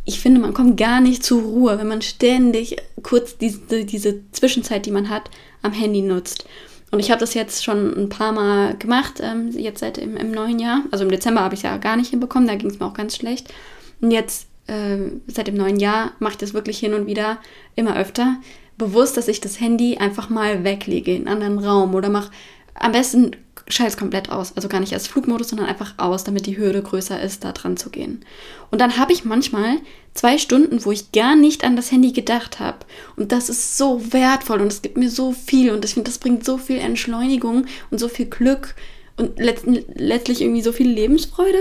ich 0.05 0.19
finde, 0.19 0.39
man 0.39 0.53
kommt 0.53 0.77
gar 0.77 1.01
nicht 1.01 1.23
zur 1.23 1.41
Ruhe, 1.41 1.79
wenn 1.79 1.87
man 1.87 2.03
ständig 2.03 2.77
kurz 3.01 3.37
diese, 3.37 3.85
diese 3.85 4.19
Zwischenzeit, 4.31 4.85
die 4.85 4.91
man 4.91 5.09
hat, 5.09 5.31
am 5.63 5.73
Handy 5.73 6.01
nutzt. 6.01 6.45
Und 6.91 6.99
ich 6.99 7.09
habe 7.09 7.21
das 7.21 7.33
jetzt 7.33 7.63
schon 7.63 7.93
ein 7.97 8.09
paar 8.09 8.33
Mal 8.33 8.75
gemacht, 8.77 9.21
ähm, 9.21 9.51
jetzt 9.51 9.79
seit 9.79 9.97
im, 9.97 10.17
im, 10.17 10.31
neuen 10.31 10.59
Jahr. 10.59 10.83
Also 10.91 11.05
im 11.05 11.11
Dezember 11.11 11.41
habe 11.41 11.55
ich 11.55 11.59
es 11.59 11.63
ja 11.63 11.77
gar 11.77 11.95
nicht 11.95 12.09
hinbekommen, 12.09 12.47
da 12.47 12.55
ging 12.55 12.69
es 12.69 12.79
mir 12.79 12.85
auch 12.85 12.93
ganz 12.93 13.15
schlecht. 13.15 13.53
Und 14.01 14.11
jetzt, 14.11 14.47
äh, 14.67 14.97
seit 15.27 15.47
dem 15.47 15.55
neuen 15.55 15.79
Jahr, 15.79 16.11
mache 16.19 16.33
ich 16.33 16.37
das 16.37 16.53
wirklich 16.53 16.79
hin 16.79 16.93
und 16.93 17.07
wieder, 17.07 17.37
immer 17.75 17.95
öfter. 17.95 18.35
Bewusst, 18.77 19.15
dass 19.15 19.29
ich 19.29 19.39
das 19.39 19.61
Handy 19.61 19.97
einfach 19.97 20.29
mal 20.29 20.65
weglege 20.65 21.15
in 21.15 21.27
einen 21.27 21.43
anderen 21.43 21.59
Raum 21.59 21.95
oder 21.95 22.09
mache 22.09 22.31
am 22.73 22.91
besten 22.91 23.31
scheiß 23.71 23.97
komplett 23.97 24.29
aus. 24.29 24.55
Also 24.55 24.67
gar 24.67 24.79
nicht 24.79 24.93
als 24.93 25.07
Flugmodus, 25.07 25.49
sondern 25.49 25.67
einfach 25.67 25.93
aus, 25.97 26.23
damit 26.23 26.45
die 26.45 26.57
Hürde 26.57 26.81
größer 26.81 27.21
ist, 27.21 27.43
da 27.43 27.51
dran 27.51 27.77
zu 27.77 27.89
gehen. 27.89 28.23
Und 28.69 28.81
dann 28.81 28.97
habe 28.97 29.13
ich 29.13 29.25
manchmal 29.25 29.77
zwei 30.13 30.37
Stunden, 30.37 30.83
wo 30.85 30.91
ich 30.91 31.11
gar 31.11 31.35
nicht 31.35 31.63
an 31.63 31.75
das 31.75 31.91
Handy 31.91 32.11
gedacht 32.11 32.59
habe. 32.59 32.79
Und 33.15 33.31
das 33.31 33.49
ist 33.49 33.77
so 33.77 34.13
wertvoll 34.13 34.61
und 34.61 34.67
es 34.67 34.81
gibt 34.81 34.97
mir 34.97 35.09
so 35.09 35.31
viel 35.31 35.71
und 35.71 35.85
ich 35.85 35.93
finde, 35.93 36.09
das 36.09 36.19
bringt 36.19 36.45
so 36.45 36.57
viel 36.57 36.77
Entschleunigung 36.77 37.65
und 37.89 37.99
so 37.99 38.07
viel 38.07 38.25
Glück 38.25 38.75
und 39.17 39.39
letztlich 39.39 40.41
irgendwie 40.41 40.61
so 40.61 40.71
viel 40.71 40.89
Lebensfreude 40.89 41.59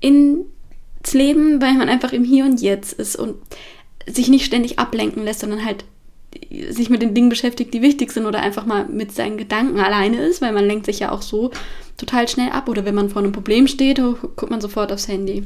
ins 0.00 0.46
Leben, 1.12 1.60
weil 1.60 1.74
man 1.74 1.88
einfach 1.88 2.12
im 2.12 2.24
Hier 2.24 2.44
und 2.44 2.60
Jetzt 2.60 2.92
ist 2.94 3.16
und 3.16 3.36
sich 4.06 4.28
nicht 4.28 4.44
ständig 4.44 4.78
ablenken 4.78 5.24
lässt, 5.24 5.40
sondern 5.40 5.64
halt 5.64 5.84
sich 6.70 6.90
mit 6.90 7.02
den 7.02 7.14
Dingen 7.14 7.28
beschäftigt, 7.28 7.72
die 7.74 7.82
wichtig 7.82 8.12
sind 8.12 8.26
oder 8.26 8.40
einfach 8.40 8.66
mal 8.66 8.86
mit 8.86 9.12
seinen 9.12 9.38
Gedanken 9.38 9.80
alleine 9.80 10.18
ist, 10.18 10.40
weil 10.40 10.52
man 10.52 10.66
lenkt 10.66 10.86
sich 10.86 11.00
ja 11.00 11.12
auch 11.12 11.22
so 11.22 11.50
total 11.96 12.28
schnell 12.28 12.50
ab 12.50 12.68
oder 12.68 12.84
wenn 12.84 12.94
man 12.94 13.08
vor 13.08 13.22
einem 13.22 13.32
Problem 13.32 13.66
steht, 13.66 13.98
guckt 13.98 14.50
man 14.50 14.60
sofort 14.60 14.92
aufs 14.92 15.08
Handy. 15.08 15.44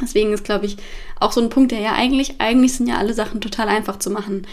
Deswegen 0.00 0.32
ist, 0.32 0.44
glaube 0.44 0.66
ich, 0.66 0.76
auch 1.20 1.32
so 1.32 1.40
ein 1.40 1.50
Punkt, 1.50 1.70
der 1.70 1.80
ja 1.80 1.92
eigentlich, 1.92 2.40
eigentlich 2.40 2.72
sind 2.74 2.88
ja 2.88 2.96
alle 2.96 3.14
Sachen 3.14 3.40
total 3.40 3.68
einfach 3.68 3.98
zu 3.98 4.10
machen. 4.10 4.46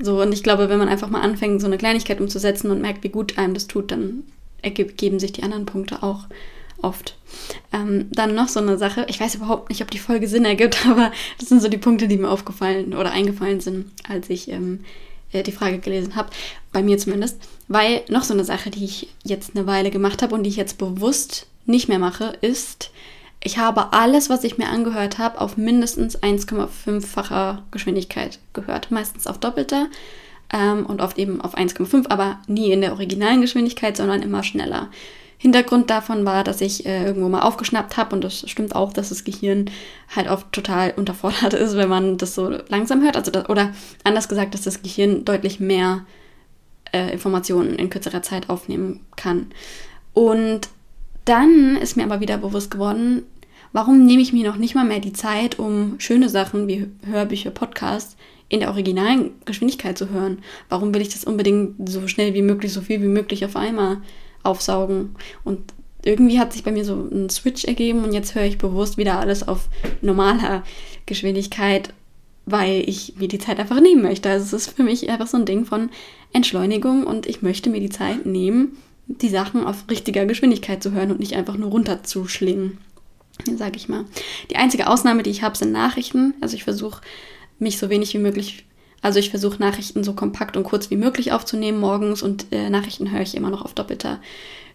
So, 0.00 0.20
und 0.20 0.32
ich 0.32 0.42
glaube, 0.42 0.68
wenn 0.68 0.78
man 0.78 0.88
einfach 0.88 1.10
mal 1.10 1.20
anfängt, 1.20 1.60
so 1.60 1.66
eine 1.66 1.78
Kleinigkeit 1.78 2.20
umzusetzen 2.20 2.70
und 2.70 2.80
merkt, 2.80 3.04
wie 3.04 3.10
gut 3.10 3.38
einem 3.38 3.54
das 3.54 3.66
tut, 3.66 3.92
dann 3.92 4.24
ergeben 4.62 5.20
sich 5.20 5.32
die 5.32 5.42
anderen 5.42 5.66
Punkte 5.66 6.02
auch 6.02 6.26
oft. 6.82 7.16
Ähm, 7.72 8.08
dann 8.10 8.34
noch 8.34 8.48
so 8.48 8.60
eine 8.60 8.78
Sache, 8.78 9.06
ich 9.08 9.20
weiß 9.20 9.34
überhaupt 9.34 9.68
nicht, 9.68 9.82
ob 9.82 9.90
die 9.90 9.98
Folge 9.98 10.28
Sinn 10.28 10.44
ergibt, 10.44 10.86
aber 10.90 11.12
das 11.38 11.48
sind 11.48 11.60
so 11.62 11.68
die 11.68 11.78
Punkte, 11.78 12.08
die 12.08 12.16
mir 12.16 12.30
aufgefallen 12.30 12.94
oder 12.94 13.12
eingefallen 13.12 13.60
sind, 13.60 13.90
als 14.08 14.30
ich 14.30 14.48
ähm, 14.48 14.80
äh, 15.32 15.42
die 15.42 15.52
Frage 15.52 15.78
gelesen 15.78 16.16
habe, 16.16 16.30
bei 16.72 16.82
mir 16.82 16.98
zumindest. 16.98 17.38
Weil 17.68 18.02
noch 18.08 18.24
so 18.24 18.34
eine 18.34 18.44
Sache, 18.44 18.70
die 18.70 18.84
ich 18.84 19.08
jetzt 19.24 19.56
eine 19.56 19.66
Weile 19.66 19.90
gemacht 19.90 20.22
habe 20.22 20.34
und 20.34 20.42
die 20.42 20.50
ich 20.50 20.56
jetzt 20.56 20.78
bewusst 20.78 21.46
nicht 21.66 21.88
mehr 21.88 21.98
mache, 21.98 22.32
ist, 22.40 22.90
ich 23.42 23.58
habe 23.58 23.92
alles, 23.92 24.28
was 24.28 24.44
ich 24.44 24.58
mir 24.58 24.68
angehört 24.68 25.18
habe, 25.18 25.40
auf 25.40 25.56
mindestens 25.56 26.18
1,5-facher 26.22 27.62
Geschwindigkeit 27.70 28.38
gehört. 28.52 28.90
Meistens 28.90 29.26
auf 29.26 29.38
doppelter 29.38 29.86
ähm, 30.52 30.84
und 30.84 31.00
oft 31.00 31.18
eben 31.18 31.40
auf 31.40 31.56
1,5, 31.56 32.10
aber 32.10 32.38
nie 32.46 32.72
in 32.72 32.82
der 32.82 32.92
originalen 32.92 33.40
Geschwindigkeit, 33.40 33.96
sondern 33.96 34.22
immer 34.22 34.42
schneller. 34.42 34.88
Hintergrund 35.42 35.88
davon 35.88 36.26
war, 36.26 36.44
dass 36.44 36.60
ich 36.60 36.84
äh, 36.84 37.02
irgendwo 37.06 37.30
mal 37.30 37.40
aufgeschnappt 37.40 37.96
habe 37.96 38.14
und 38.14 38.22
das 38.22 38.44
stimmt 38.46 38.76
auch, 38.76 38.92
dass 38.92 39.08
das 39.08 39.24
Gehirn 39.24 39.70
halt 40.14 40.28
oft 40.28 40.52
total 40.52 40.92
unterfordert 40.96 41.54
ist, 41.54 41.78
wenn 41.78 41.88
man 41.88 42.18
das 42.18 42.34
so 42.34 42.50
langsam 42.68 43.02
hört. 43.02 43.16
Also 43.16 43.30
das, 43.30 43.48
oder 43.48 43.72
anders 44.04 44.28
gesagt, 44.28 44.52
dass 44.52 44.60
das 44.60 44.82
Gehirn 44.82 45.24
deutlich 45.24 45.58
mehr 45.58 46.04
äh, 46.92 47.10
Informationen 47.10 47.76
in 47.76 47.88
kürzerer 47.88 48.20
Zeit 48.20 48.50
aufnehmen 48.50 49.00
kann. 49.16 49.46
Und 50.12 50.68
dann 51.24 51.76
ist 51.76 51.96
mir 51.96 52.04
aber 52.04 52.20
wieder 52.20 52.36
bewusst 52.36 52.70
geworden, 52.70 53.22
warum 53.72 54.04
nehme 54.04 54.20
ich 54.20 54.34
mir 54.34 54.46
noch 54.46 54.56
nicht 54.56 54.74
mal 54.74 54.84
mehr 54.84 55.00
die 55.00 55.14
Zeit, 55.14 55.58
um 55.58 55.98
schöne 56.00 56.28
Sachen 56.28 56.68
wie 56.68 56.86
Hörbücher, 57.06 57.50
Podcasts 57.50 58.14
in 58.50 58.60
der 58.60 58.68
originalen 58.68 59.30
Geschwindigkeit 59.46 59.96
zu 59.96 60.10
hören? 60.10 60.40
Warum 60.68 60.92
will 60.92 61.00
ich 61.00 61.08
das 61.08 61.24
unbedingt 61.24 61.88
so 61.88 62.06
schnell 62.08 62.34
wie 62.34 62.42
möglich, 62.42 62.74
so 62.74 62.82
viel 62.82 63.00
wie 63.00 63.06
möglich 63.06 63.46
auf 63.46 63.56
einmal 63.56 64.02
aufsaugen. 64.42 65.16
Und 65.44 65.72
irgendwie 66.04 66.38
hat 66.38 66.52
sich 66.52 66.64
bei 66.64 66.72
mir 66.72 66.84
so 66.84 66.94
ein 66.94 67.28
Switch 67.30 67.64
ergeben 67.64 68.04
und 68.04 68.12
jetzt 68.12 68.34
höre 68.34 68.44
ich 68.44 68.58
bewusst 68.58 68.96
wieder 68.96 69.18
alles 69.18 69.46
auf 69.46 69.68
normaler 70.00 70.64
Geschwindigkeit, 71.06 71.92
weil 72.46 72.88
ich 72.88 73.14
mir 73.16 73.28
die 73.28 73.38
Zeit 73.38 73.58
einfach 73.58 73.80
nehmen 73.80 74.02
möchte. 74.02 74.30
Also 74.30 74.56
es 74.56 74.66
ist 74.66 74.76
für 74.76 74.82
mich 74.82 75.08
einfach 75.10 75.26
so 75.26 75.36
ein 75.36 75.44
Ding 75.44 75.64
von 75.64 75.90
Entschleunigung 76.32 77.04
und 77.04 77.26
ich 77.26 77.42
möchte 77.42 77.70
mir 77.70 77.80
die 77.80 77.90
Zeit 77.90 78.24
nehmen, 78.26 78.78
die 79.06 79.28
Sachen 79.28 79.64
auf 79.64 79.84
richtiger 79.90 80.24
Geschwindigkeit 80.24 80.82
zu 80.82 80.92
hören 80.92 81.10
und 81.10 81.20
nicht 81.20 81.34
einfach 81.34 81.56
nur 81.56 81.70
runterzuschlingen, 81.70 82.78
sage 83.56 83.76
ich 83.76 83.88
mal. 83.88 84.04
Die 84.50 84.56
einzige 84.56 84.88
Ausnahme, 84.88 85.22
die 85.22 85.30
ich 85.30 85.42
habe, 85.42 85.56
sind 85.56 85.72
Nachrichten. 85.72 86.34
Also 86.40 86.54
ich 86.54 86.64
versuche 86.64 87.02
mich 87.58 87.78
so 87.78 87.90
wenig 87.90 88.14
wie 88.14 88.18
möglich 88.18 88.64
also 89.02 89.18
ich 89.18 89.30
versuche 89.30 89.60
Nachrichten 89.60 90.04
so 90.04 90.12
kompakt 90.12 90.56
und 90.56 90.64
kurz 90.64 90.90
wie 90.90 90.96
möglich 90.96 91.32
aufzunehmen 91.32 91.80
morgens 91.80 92.22
und 92.22 92.46
äh, 92.52 92.68
Nachrichten 92.68 93.10
höre 93.10 93.22
ich 93.22 93.34
immer 93.34 93.50
noch 93.50 93.64
auf 93.64 93.74
doppelter 93.74 94.20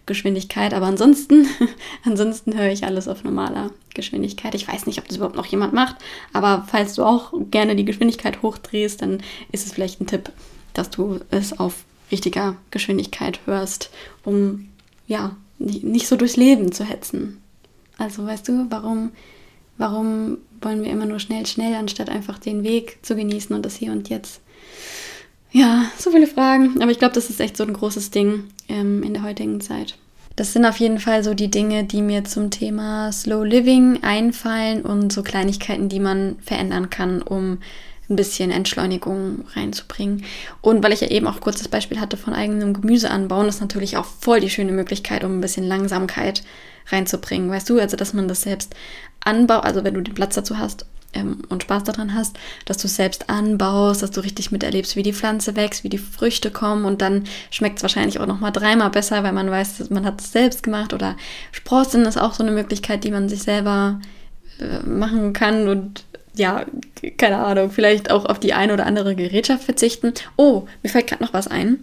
Geschwindigkeit. 0.06 0.74
Aber 0.74 0.86
ansonsten, 0.86 1.46
ansonsten 2.04 2.56
höre 2.56 2.70
ich 2.70 2.84
alles 2.84 3.08
auf 3.08 3.24
normaler 3.24 3.70
Geschwindigkeit. 3.94 4.54
Ich 4.54 4.66
weiß 4.66 4.86
nicht, 4.86 4.98
ob 4.98 5.08
das 5.08 5.16
überhaupt 5.16 5.36
noch 5.36 5.46
jemand 5.46 5.72
macht, 5.72 5.96
aber 6.32 6.66
falls 6.68 6.94
du 6.94 7.04
auch 7.04 7.32
gerne 7.50 7.76
die 7.76 7.84
Geschwindigkeit 7.84 8.42
hochdrehst, 8.42 9.02
dann 9.02 9.22
ist 9.52 9.66
es 9.66 9.72
vielleicht 9.72 10.00
ein 10.00 10.06
Tipp, 10.06 10.30
dass 10.74 10.90
du 10.90 11.20
es 11.30 11.58
auf 11.58 11.84
richtiger 12.10 12.56
Geschwindigkeit 12.70 13.40
hörst, 13.46 13.90
um 14.24 14.68
ja 15.06 15.36
nicht 15.58 16.06
so 16.06 16.16
durchs 16.16 16.36
Leben 16.36 16.72
zu 16.72 16.84
hetzen. 16.84 17.42
Also 17.98 18.26
weißt 18.26 18.48
du, 18.48 18.66
warum 18.70 19.10
Warum 19.78 20.38
wollen 20.60 20.82
wir 20.82 20.90
immer 20.90 21.06
nur 21.06 21.20
schnell, 21.20 21.46
schnell, 21.46 21.74
anstatt 21.74 22.08
einfach 22.08 22.38
den 22.38 22.62
Weg 22.62 22.98
zu 23.02 23.14
genießen 23.14 23.54
und 23.54 23.64
das 23.64 23.76
Hier 23.76 23.92
und 23.92 24.08
Jetzt? 24.08 24.40
Ja, 25.52 25.86
so 25.98 26.10
viele 26.10 26.26
Fragen. 26.26 26.82
Aber 26.82 26.90
ich 26.90 26.98
glaube, 26.98 27.14
das 27.14 27.30
ist 27.30 27.40
echt 27.40 27.56
so 27.56 27.64
ein 27.64 27.72
großes 27.72 28.10
Ding 28.10 28.44
ähm, 28.68 29.02
in 29.02 29.14
der 29.14 29.22
heutigen 29.22 29.60
Zeit. 29.60 29.96
Das 30.34 30.52
sind 30.52 30.66
auf 30.66 30.76
jeden 30.78 30.98
Fall 30.98 31.24
so 31.24 31.32
die 31.32 31.50
Dinge, 31.50 31.84
die 31.84 32.02
mir 32.02 32.24
zum 32.24 32.50
Thema 32.50 33.10
Slow 33.10 33.42
Living 33.42 34.02
einfallen 34.02 34.82
und 34.82 35.10
so 35.10 35.22
Kleinigkeiten, 35.22 35.88
die 35.88 36.00
man 36.00 36.36
verändern 36.42 36.90
kann, 36.90 37.22
um 37.22 37.58
ein 38.08 38.16
bisschen 38.16 38.50
Entschleunigung 38.50 39.44
reinzubringen. 39.54 40.24
Und 40.60 40.82
weil 40.84 40.92
ich 40.92 41.00
ja 41.00 41.08
eben 41.08 41.26
auch 41.26 41.40
kurz 41.40 41.58
das 41.58 41.68
Beispiel 41.68 42.00
hatte 42.00 42.16
von 42.16 42.34
eigenem 42.34 42.74
Gemüse 42.74 43.10
anbauen, 43.10 43.48
ist 43.48 43.60
natürlich 43.60 43.96
auch 43.96 44.04
voll 44.04 44.40
die 44.40 44.50
schöne 44.50 44.72
Möglichkeit, 44.72 45.24
um 45.24 45.38
ein 45.38 45.40
bisschen 45.40 45.64
Langsamkeit 45.64 46.42
reinzubringen. 46.88 47.50
Weißt 47.50 47.68
du, 47.68 47.80
also 47.80 47.96
dass 47.96 48.14
man 48.14 48.28
das 48.28 48.42
selbst 48.42 48.74
anbaut, 49.24 49.64
also 49.64 49.84
wenn 49.84 49.94
du 49.94 50.00
den 50.02 50.14
Platz 50.14 50.34
dazu 50.36 50.58
hast 50.58 50.86
ähm, 51.14 51.42
und 51.48 51.64
Spaß 51.64 51.84
daran 51.84 52.14
hast, 52.14 52.38
dass 52.64 52.78
du 52.78 52.86
selbst 52.86 53.28
anbaust, 53.28 54.02
dass 54.02 54.12
du 54.12 54.20
richtig 54.20 54.52
miterlebst, 54.52 54.94
wie 54.94 55.02
die 55.02 55.12
Pflanze 55.12 55.56
wächst, 55.56 55.82
wie 55.82 55.88
die 55.88 55.98
Früchte 55.98 56.52
kommen 56.52 56.84
und 56.84 57.02
dann 57.02 57.24
schmeckt 57.50 57.78
es 57.78 57.82
wahrscheinlich 57.82 58.20
auch 58.20 58.26
nochmal 58.26 58.52
dreimal 58.52 58.90
besser, 58.90 59.24
weil 59.24 59.32
man 59.32 59.50
weiß, 59.50 59.90
man 59.90 60.04
hat 60.04 60.20
es 60.20 60.30
selbst 60.30 60.62
gemacht 60.62 60.92
oder 60.92 61.16
Sprossen 61.50 62.04
ist 62.04 62.18
auch 62.18 62.34
so 62.34 62.44
eine 62.44 62.52
Möglichkeit, 62.52 63.02
die 63.02 63.10
man 63.10 63.28
sich 63.28 63.42
selber 63.42 64.00
äh, 64.60 64.86
machen 64.86 65.32
kann 65.32 65.68
und 65.68 66.04
ja, 66.36 66.64
keine 67.16 67.38
Ahnung, 67.38 67.70
vielleicht 67.70 68.10
auch 68.10 68.24
auf 68.24 68.38
die 68.38 68.52
eine 68.52 68.72
oder 68.72 68.86
andere 68.86 69.14
Gerätschaft 69.14 69.64
verzichten. 69.64 70.12
Oh, 70.36 70.64
mir 70.82 70.90
fällt 70.90 71.06
gerade 71.06 71.22
noch 71.22 71.32
was 71.32 71.48
ein. 71.48 71.80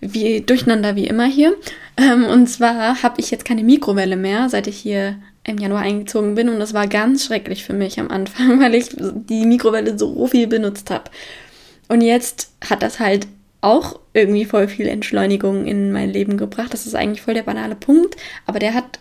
Wie 0.00 0.40
durcheinander 0.40 0.94
wie 0.94 1.08
immer 1.08 1.26
hier. 1.26 1.54
Ähm, 1.96 2.24
und 2.24 2.46
zwar 2.46 3.02
habe 3.02 3.20
ich 3.20 3.30
jetzt 3.30 3.44
keine 3.44 3.64
Mikrowelle 3.64 4.16
mehr, 4.16 4.48
seit 4.48 4.68
ich 4.68 4.78
hier 4.78 5.16
im 5.44 5.58
Januar 5.58 5.82
eingezogen 5.82 6.34
bin. 6.34 6.48
Und 6.48 6.60
das 6.60 6.74
war 6.74 6.86
ganz 6.86 7.24
schrecklich 7.24 7.64
für 7.64 7.72
mich 7.72 7.98
am 7.98 8.10
Anfang, 8.10 8.60
weil 8.62 8.74
ich 8.74 8.90
die 8.96 9.44
Mikrowelle 9.44 9.98
so 9.98 10.26
viel 10.28 10.46
benutzt 10.46 10.90
habe. 10.90 11.10
Und 11.88 12.02
jetzt 12.02 12.52
hat 12.68 12.82
das 12.82 13.00
halt 13.00 13.26
auch 13.60 13.98
irgendwie 14.12 14.44
voll 14.44 14.68
viel 14.68 14.86
Entschleunigung 14.86 15.66
in 15.66 15.90
mein 15.90 16.10
Leben 16.10 16.36
gebracht. 16.36 16.72
Das 16.72 16.86
ist 16.86 16.94
eigentlich 16.94 17.22
voll 17.22 17.34
der 17.34 17.42
banale 17.42 17.74
Punkt, 17.74 18.16
aber 18.46 18.60
der 18.60 18.74
hat 18.74 19.00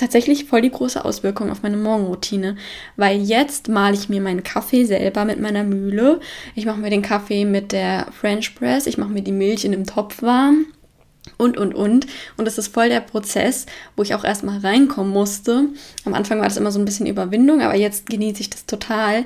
tatsächlich 0.00 0.46
voll 0.46 0.62
die 0.62 0.70
große 0.70 1.04
Auswirkung 1.04 1.50
auf 1.50 1.62
meine 1.62 1.76
Morgenroutine, 1.76 2.56
weil 2.96 3.20
jetzt 3.20 3.68
male 3.68 3.94
ich 3.94 4.08
mir 4.08 4.20
meinen 4.20 4.42
Kaffee 4.42 4.84
selber 4.84 5.24
mit 5.24 5.40
meiner 5.40 5.64
Mühle. 5.64 6.20
Ich 6.54 6.66
mache 6.66 6.80
mir 6.80 6.90
den 6.90 7.02
Kaffee 7.02 7.44
mit 7.44 7.72
der 7.72 8.06
French 8.12 8.54
Press, 8.54 8.86
ich 8.86 8.98
mache 8.98 9.10
mir 9.10 9.22
die 9.22 9.32
Milch 9.32 9.64
in 9.64 9.72
einem 9.72 9.86
Topf 9.86 10.22
warm 10.22 10.66
und, 11.36 11.56
und, 11.56 11.74
und. 11.74 12.06
Und 12.36 12.44
das 12.44 12.58
ist 12.58 12.72
voll 12.72 12.88
der 12.88 13.00
Prozess, 13.00 13.66
wo 13.96 14.02
ich 14.02 14.14
auch 14.14 14.24
erstmal 14.24 14.58
reinkommen 14.58 15.12
musste. 15.12 15.68
Am 16.04 16.14
Anfang 16.14 16.38
war 16.38 16.46
das 16.46 16.56
immer 16.56 16.72
so 16.72 16.78
ein 16.78 16.84
bisschen 16.84 17.06
Überwindung, 17.06 17.60
aber 17.62 17.76
jetzt 17.76 18.08
genieße 18.08 18.40
ich 18.40 18.50
das 18.50 18.66
total, 18.66 19.24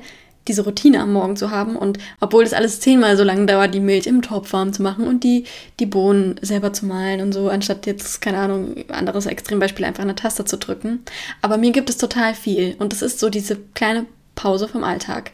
diese 0.49 0.63
Routine 0.65 1.01
am 1.01 1.13
Morgen 1.13 1.37
zu 1.37 1.51
haben. 1.51 1.77
Und 1.77 1.99
obwohl 2.21 2.45
das 2.45 2.53
alles 2.53 2.81
zehnmal 2.81 3.17
so 3.17 3.25
lange 3.25 3.47
dauert, 3.47 3.75
die 3.75 3.81
Milch 3.81 4.07
im 4.07 4.23
Topf 4.23 4.53
warm 4.53 4.73
zu 4.73 4.83
machen 4.83 5.07
und 5.07 5.25
die, 5.25 5.45
die 5.81 5.87
Bohnen 5.87 6.37
selber 6.43 6.73
zu 6.73 6.87
malen 6.87 7.21
und 7.21 7.33
so, 7.33 7.49
anstatt 7.49 7.87
jetzt, 7.87 8.21
keine 8.21 8.39
Ahnung, 8.39 8.77
anderes 8.89 9.27
Extrembeispiel, 9.27 9.85
einfach 9.85 10.03
eine 10.03 10.15
Taste 10.15 10.45
zu 10.45 10.59
drücken. 10.59 11.01
Aber 11.43 11.57
mir 11.57 11.73
gibt 11.73 11.91
es 11.91 11.97
total 11.97 12.35
viel. 12.35 12.77
Und 12.79 12.93
das 12.93 13.03
ist 13.03 13.21
so 13.21 13.31
diese 13.31 13.57
kleine 13.75 14.07
Pause 14.35 14.69
vom 14.69 14.85
Alltag. 14.85 15.33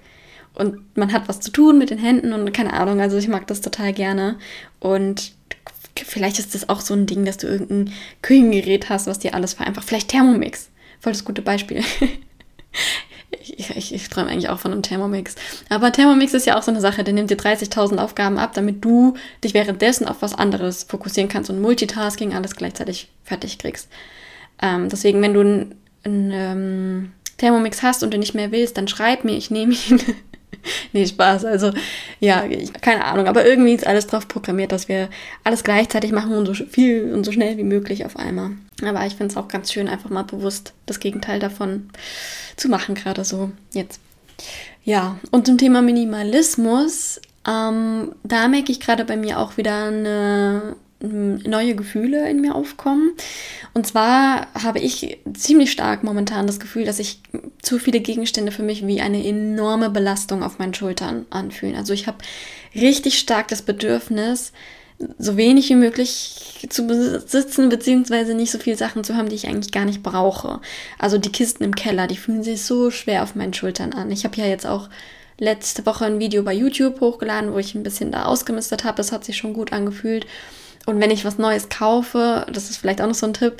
Und 0.55 0.97
man 0.97 1.13
hat 1.13 1.29
was 1.29 1.41
zu 1.41 1.51
tun 1.51 1.79
mit 1.79 1.91
den 1.91 1.99
Händen 1.99 2.33
und 2.33 2.53
keine 2.53 2.73
Ahnung, 2.73 3.01
also 3.01 3.17
ich 3.17 3.29
mag 3.29 3.47
das 3.47 3.61
total 3.61 3.93
gerne. 3.93 4.37
Und 4.79 5.33
vielleicht 5.95 6.39
ist 6.39 6.55
das 6.55 6.69
auch 6.69 6.81
so 6.81 6.95
ein 6.95 7.07
Ding, 7.07 7.25
dass 7.25 7.37
du 7.37 7.47
irgendein 7.47 7.93
Küchengerät 8.23 8.89
hast, 8.89 9.07
was 9.07 9.19
dir 9.19 9.35
alles 9.35 9.55
vereinfacht. 9.55 9.87
Vielleicht 9.87 10.09
Thermomix. 10.09 10.69
Voll 11.01 11.13
das 11.13 11.25
gute 11.25 11.43
Beispiel. 11.43 11.83
ich, 13.39 13.71
ich, 13.77 13.95
ich 13.95 14.09
träume 14.09 14.31
eigentlich 14.31 14.49
auch 14.49 14.59
von 14.59 14.73
einem 14.73 14.83
Thermomix. 14.83 15.35
Aber 15.69 15.93
Thermomix 15.93 16.35
ist 16.35 16.47
ja 16.47 16.59
auch 16.59 16.63
so 16.63 16.71
eine 16.71 16.81
Sache, 16.81 17.05
der 17.05 17.15
nimmt 17.15 17.31
dir 17.31 17.37
30.000 17.37 17.99
Aufgaben 17.99 18.39
ab, 18.39 18.53
damit 18.55 18.85
du 18.85 19.15
dich 19.45 19.55
währenddessen 19.55 20.07
auf 20.07 20.23
was 20.23 20.35
anderes 20.35 20.85
fokussieren 20.85 21.29
kannst 21.29 21.51
und 21.51 21.61
Multitasking 21.61 22.35
alles 22.35 22.57
gleichzeitig 22.57 23.09
fertig 23.25 23.59
kriegst. 23.59 23.89
Ähm, 24.61 24.89
deswegen, 24.89 25.23
wenn 25.23 25.35
du 25.35 25.41
einen 25.41 26.31
ähm, 26.33 27.13
Thermomix 27.39 27.83
hast 27.83 28.03
und 28.03 28.13
du 28.13 28.19
nicht 28.19 28.35
mehr 28.35 28.53
willst, 28.53 28.77
dann 28.77 28.89
schreib 28.89 29.25
mir, 29.25 29.37
ich 29.37 29.51
nehme 29.51 29.75
ihn. 29.75 30.01
nee, 30.93 31.07
Spaß. 31.07 31.45
Also, 31.45 31.73
ja, 32.19 32.45
ich, 32.47 32.73
keine 32.73 33.05
Ahnung. 33.05 33.27
Aber 33.27 33.47
irgendwie 33.47 33.75
ist 33.75 33.87
alles 33.87 34.07
drauf 34.07 34.29
programmiert, 34.29 34.73
dass 34.73 34.89
wir 34.89 35.09
alles 35.45 35.65
gleichzeitig 35.65 36.13
machen 36.13 36.33
und 36.33 36.47
so 36.47 36.55
viel 36.55 37.13
und 37.15 37.25
so 37.25 37.33
schnell 37.33 37.57
wie 37.57 37.65
möglich 37.65 38.05
auf 38.05 38.17
einmal. 38.17 38.53
Aber 38.89 39.07
ich 39.07 39.15
finde 39.15 39.33
es 39.33 39.37
auch 39.37 39.49
ganz 39.49 39.73
schön, 39.73 39.89
einfach 39.89 40.11
mal 40.11 40.25
bewusst 40.25 40.73
das 40.87 41.01
Gegenteil 41.01 41.39
davon 41.39 41.91
zu 42.57 42.69
machen, 42.69 42.95
gerade 42.95 43.25
so 43.25 43.51
jetzt. 43.73 44.01
Ja, 44.85 45.19
und 45.31 45.47
zum 45.47 45.59
Thema 45.59 45.83
Minimalismus, 45.83 47.21
ähm, 47.47 48.15
da 48.23 48.49
merke 48.49 48.73
ich 48.73 48.81
gerade 48.81 49.05
bei 49.05 49.17
mir 49.17 49.39
auch 49.39 49.57
wieder 49.57 49.85
eine 49.85 50.77
neue 51.03 51.75
Gefühle 51.75 52.29
in 52.29 52.41
mir 52.41 52.55
aufkommen. 52.55 53.13
Und 53.73 53.87
zwar 53.87 54.49
habe 54.55 54.81
ich 54.81 55.19
ziemlich 55.33 55.73
stark 55.73 56.05
momentan 56.05 56.47
das 56.47 56.61
Gefühl, 56.61 56.85
dass 56.85 56.99
sich 56.99 57.23
zu 57.63 57.79
viele 57.79 58.01
Gegenstände 58.01 58.53
für 58.53 58.63
mich 58.63 58.87
wie 58.87 59.01
eine 59.01 59.25
enorme 59.25 59.89
Belastung 59.89 60.43
auf 60.43 60.59
meinen 60.59 60.75
Schultern 60.75 61.25
anfühlen. 61.31 61.75
Also 61.75 61.95
ich 61.95 62.07
habe 62.07 62.19
richtig 62.75 63.19
stark 63.19 63.49
das 63.49 63.63
Bedürfnis, 63.63 64.53
so 65.19 65.37
wenig 65.37 65.69
wie 65.71 65.77
möglich 65.77 66.67
zu 66.69 66.87
besitzen, 66.87 67.69
beziehungsweise 67.69 68.35
nicht 68.35 68.51
so 68.51 68.59
viele 68.59 68.77
Sachen 68.77 69.03
zu 69.03 69.17
haben, 69.17 69.29
die 69.29 69.35
ich 69.35 69.47
eigentlich 69.47 69.73
gar 69.73 69.85
nicht 69.85 70.03
brauche. 70.03 70.61
Also 70.99 71.19
die 71.19 71.33
Kisten 71.33 71.65
im 71.65 71.75
Keller, 71.75 72.07
die 72.07 72.17
fühlen 72.17 72.43
sich 72.43 72.65
so 72.65 72.91
schwer 72.91 73.23
auf 73.23 73.35
meinen 73.35 73.55
Schultern 73.55 73.93
an. 73.93 74.11
Ich 74.11 74.25
habe 74.25 74.37
ja 74.37 74.47
jetzt 74.47 74.67
auch 74.67 74.91
letzte 75.39 75.87
Woche 75.87 76.05
ein 76.05 76.19
Video 76.19 76.43
bei 76.43 76.53
YouTube 76.53 77.01
hochgeladen, 77.01 77.53
wo 77.53 77.59
ich 77.59 77.75
ein 77.75 77.83
bisschen 77.83 78.13
da 78.13 78.27
ausgemistet 78.27 78.85
habe. 78.85 78.99
Das 78.99 79.11
hat 79.11 79.25
sich 79.25 79.39
schon 79.39 79.55
gut 79.55 79.73
angefühlt. 79.73 80.27
Und 80.87 81.01
wenn 81.01 81.11
ich 81.11 81.25
was 81.25 81.39
Neues 81.39 81.69
kaufe, 81.69 82.47
das 82.53 82.69
ist 82.69 82.77
vielleicht 82.77 83.01
auch 83.01 83.07
noch 83.07 83.15
so 83.15 83.27
ein 83.27 83.35
Tipp, 83.35 83.55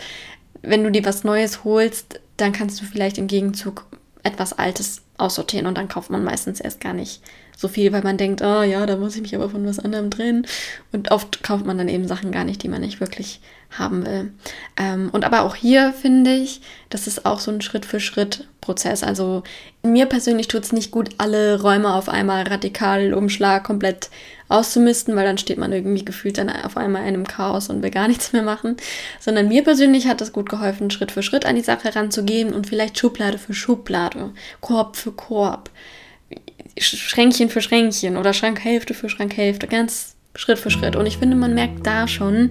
wenn 0.63 0.85
du 0.85 0.91
dir 0.91 1.05
was 1.05 1.25
Neues 1.25 1.65
holst, 1.65 2.21
dann 2.37 2.53
kannst 2.53 2.81
du 2.81 2.85
vielleicht 2.85 3.19
im 3.19 3.27
Gegenzug 3.27 3.87
etwas 4.23 4.53
Altes 4.53 5.03
aussortieren 5.17 5.67
und 5.67 5.79
dann 5.79 5.89
kauft 5.89 6.11
man 6.11 6.25
meistens 6.25 6.61
erst 6.61 6.81
gar 6.81 6.93
nicht 6.93 7.23
so 7.61 7.69
viel, 7.69 7.93
weil 7.93 8.03
man 8.03 8.17
denkt, 8.17 8.41
oh 8.41 8.63
ja, 8.63 8.87
da 8.87 8.97
muss 8.97 9.17
ich 9.17 9.21
mich 9.23 9.35
aber 9.35 9.51
von 9.51 9.67
was 9.67 9.79
anderem 9.79 10.11
trennen. 10.11 10.47
Und 10.93 11.11
oft 11.11 11.43
kauft 11.43 11.67
man 11.67 11.77
dann 11.77 11.91
eben 11.91 12.09
Sachen 12.09 12.33
gar 12.33 12.45
nicht, 12.45 12.63
die 12.63 12.69
man 12.69 12.81
nicht 12.81 13.01
wirklich 13.01 13.41
haben 13.79 14.07
will. 14.07 14.33
Ähm, 14.79 15.11
und 15.13 15.27
aber 15.27 15.43
auch 15.43 15.55
hier 15.55 15.93
finde 15.93 16.33
ich, 16.33 16.63
das 16.89 17.07
ist 17.07 17.27
auch 17.27 17.39
so 17.39 17.51
ein 17.51 17.61
Schritt-für-Schritt-Prozess. 17.61 19.03
Also 19.03 19.43
mir 19.83 20.07
persönlich 20.07 20.49
tut 20.49 20.65
es 20.65 20.73
nicht 20.73 20.91
gut, 20.91 21.11
alle 21.19 21.61
Räume 21.61 21.93
auf 21.95 22.09
einmal 22.09 22.45
radikal 22.45 23.13
Umschlag 23.13 23.63
komplett 23.63 24.09
auszumisten, 24.49 25.15
weil 25.15 25.27
dann 25.27 25.39
steht 25.39 25.59
man 25.59 25.71
irgendwie 25.71 26.05
gefühlt 26.05 26.39
dann 26.39 26.49
auf 26.49 26.79
einmal 26.79 27.03
in 27.03 27.09
einem 27.09 27.27
Chaos 27.27 27.69
und 27.69 27.83
will 27.83 27.91
gar 27.91 28.09
nichts 28.09 28.33
mehr 28.33 28.43
machen. 28.43 28.79
Sondern 29.21 29.49
mir 29.49 29.63
persönlich 29.63 30.09
hat 30.09 30.23
es 30.23 30.33
gut 30.33 30.49
geholfen, 30.49 30.91
Schritt 30.91 31.13
für 31.13 31.23
Schritt 31.23 31.45
an 31.45 31.57
die 31.57 31.63
Sache 31.63 31.95
ranzugehen 31.95 32.55
und 32.55 32.67
vielleicht 32.67 32.99
Schublade 32.99 33.37
für 33.37 33.53
Schublade, 33.53 34.31
Korb 34.63 34.97
für 34.97 35.13
Korb, 35.13 35.69
Schränkchen 36.79 37.49
für 37.49 37.61
Schränkchen 37.61 38.17
oder 38.17 38.33
Schrankhälfte 38.33 38.95
für 38.95 39.09
Schrankhälfte, 39.09 39.67
ganz 39.67 40.15
Schritt 40.35 40.59
für 40.59 40.71
Schritt. 40.71 40.97
Und 40.97 41.07
ich 41.07 41.19
finde, 41.19 41.37
man 41.37 41.55
merkt 41.55 41.87
da 41.87 42.07
schon, 42.07 42.51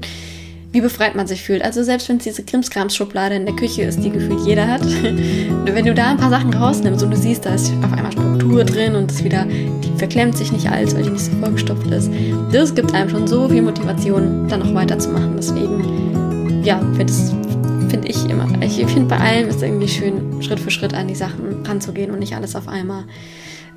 wie 0.71 0.81
befreit 0.81 1.15
man 1.15 1.27
sich 1.27 1.41
fühlt. 1.41 1.63
Also 1.63 1.83
selbst 1.83 2.09
wenn 2.09 2.17
es 2.17 2.23
diese 2.23 2.43
Krimskrams-Schublade 2.43 3.35
in 3.35 3.45
der 3.45 3.55
Küche 3.55 3.83
ist, 3.83 4.03
die 4.03 4.11
gefühlt 4.11 4.41
jeder 4.45 4.67
hat, 4.67 4.81
wenn 5.65 5.85
du 5.85 5.93
da 5.93 6.11
ein 6.11 6.17
paar 6.17 6.29
Sachen 6.29 6.53
rausnimmst 6.53 7.03
und 7.03 7.11
du 7.11 7.17
siehst, 7.17 7.45
da 7.45 7.55
ist 7.55 7.71
auf 7.83 7.91
einmal 7.91 8.11
Struktur 8.11 8.63
drin 8.63 8.95
und 8.95 9.11
es 9.11 9.23
wieder, 9.23 9.45
die 9.45 9.97
verklemmt 9.97 10.37
sich 10.37 10.51
nicht 10.51 10.69
alles, 10.69 10.95
weil 10.95 11.03
die 11.03 11.09
nicht 11.09 11.25
so 11.25 11.31
vollgestopft 11.39 11.87
ist. 11.87 12.11
Das 12.51 12.75
gibt 12.75 12.93
einem 12.93 13.09
schon 13.09 13.27
so 13.27 13.49
viel 13.49 13.61
Motivation, 13.61 14.47
dann 14.47 14.59
noch 14.59 14.73
weiterzumachen. 14.73 15.35
Deswegen, 15.37 16.63
ja, 16.63 16.79
finde 16.95 17.13
find 17.89 18.07
ich 18.07 18.29
immer. 18.29 18.47
Ich 18.61 18.75
finde 18.85 19.05
bei 19.05 19.17
allem 19.17 19.49
ist 19.49 19.63
irgendwie 19.63 19.87
schön, 19.87 20.41
Schritt 20.43 20.59
für 20.59 20.69
Schritt 20.69 20.93
an 20.93 21.07
die 21.07 21.15
Sachen 21.15 21.65
ranzugehen 21.65 22.11
und 22.11 22.19
nicht 22.19 22.35
alles 22.35 22.55
auf 22.55 22.67
einmal 22.67 23.05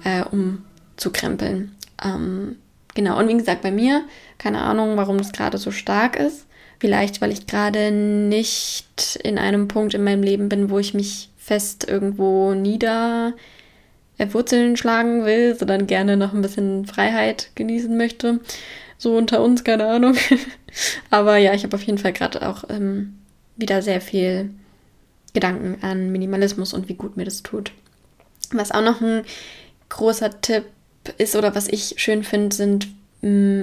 äh, 0.05 0.23
umzukrempeln. 0.25 1.75
Ähm, 2.05 2.57
genau, 2.95 3.19
und 3.19 3.29
wie 3.29 3.37
gesagt, 3.37 3.63
bei 3.63 3.71
mir, 3.71 4.05
keine 4.39 4.63
Ahnung, 4.63 4.97
warum 4.97 5.19
das 5.19 5.33
gerade 5.33 5.59
so 5.59 5.71
stark 5.71 6.17
ist. 6.17 6.47
Vielleicht, 6.81 7.21
weil 7.21 7.31
ich 7.31 7.47
gerade 7.47 7.93
nicht 7.93 9.17
in 9.23 9.39
einem 9.39 9.69
Punkt 9.69 9.95
in 9.95 10.03
meinem 10.03 10.23
Leben 10.23 10.49
bin, 10.49 10.69
wo 10.69 10.79
ich 10.79 10.95
mich 10.95 11.31
fest 11.39 11.89
irgendwo 11.89 12.55
nieder 12.55 13.35
äh, 14.19 14.27
Wurzeln 14.33 14.77
schlagen 14.77 15.25
will, 15.25 15.55
sondern 15.55 15.87
gerne 15.87 16.17
noch 16.17 16.33
ein 16.33 16.43
bisschen 16.43 16.87
Freiheit 16.87 17.51
genießen 17.55 17.97
möchte. 17.97 18.41
So 18.99 19.17
unter 19.17 19.43
uns, 19.43 19.65
keine 19.65 19.87
Ahnung. 19.87 20.17
Aber 21.11 21.37
ja, 21.37 21.55
ich 21.55 21.65
habe 21.65 21.77
auf 21.77 21.83
jeden 21.83 21.99
Fall 21.99 22.13
gerade 22.13 22.49
auch 22.49 22.65
ähm, 22.69 23.19
wieder 23.57 23.83
sehr 23.83 24.01
viel 24.01 24.51
Gedanken 25.35 25.79
an 25.83 26.13
Minimalismus 26.13 26.73
und 26.73 26.89
wie 26.89 26.95
gut 26.95 27.17
mir 27.17 27.25
das 27.25 27.43
tut. 27.43 27.73
Was 28.53 28.71
auch 28.71 28.83
noch 28.83 29.01
ein 29.01 29.23
großer 29.93 30.41
Tipp 30.41 30.65
ist 31.19 31.37
oder 31.37 31.55
was 31.55 31.69
ich 31.69 31.95
schön 31.99 32.25
finde, 32.25 32.55
sind 32.55 32.89
mm, 33.23 33.63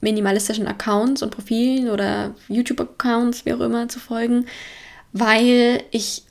minimalistischen 0.00 0.66
Accounts 0.66 1.22
und 1.22 1.30
Profilen 1.30 1.90
oder 1.90 2.34
YouTube-Accounts, 2.48 3.44
wie 3.44 3.54
auch 3.54 3.60
immer, 3.60 3.88
zu 3.88 3.98
folgen, 3.98 4.46
weil 5.12 5.82
ich 5.90 6.22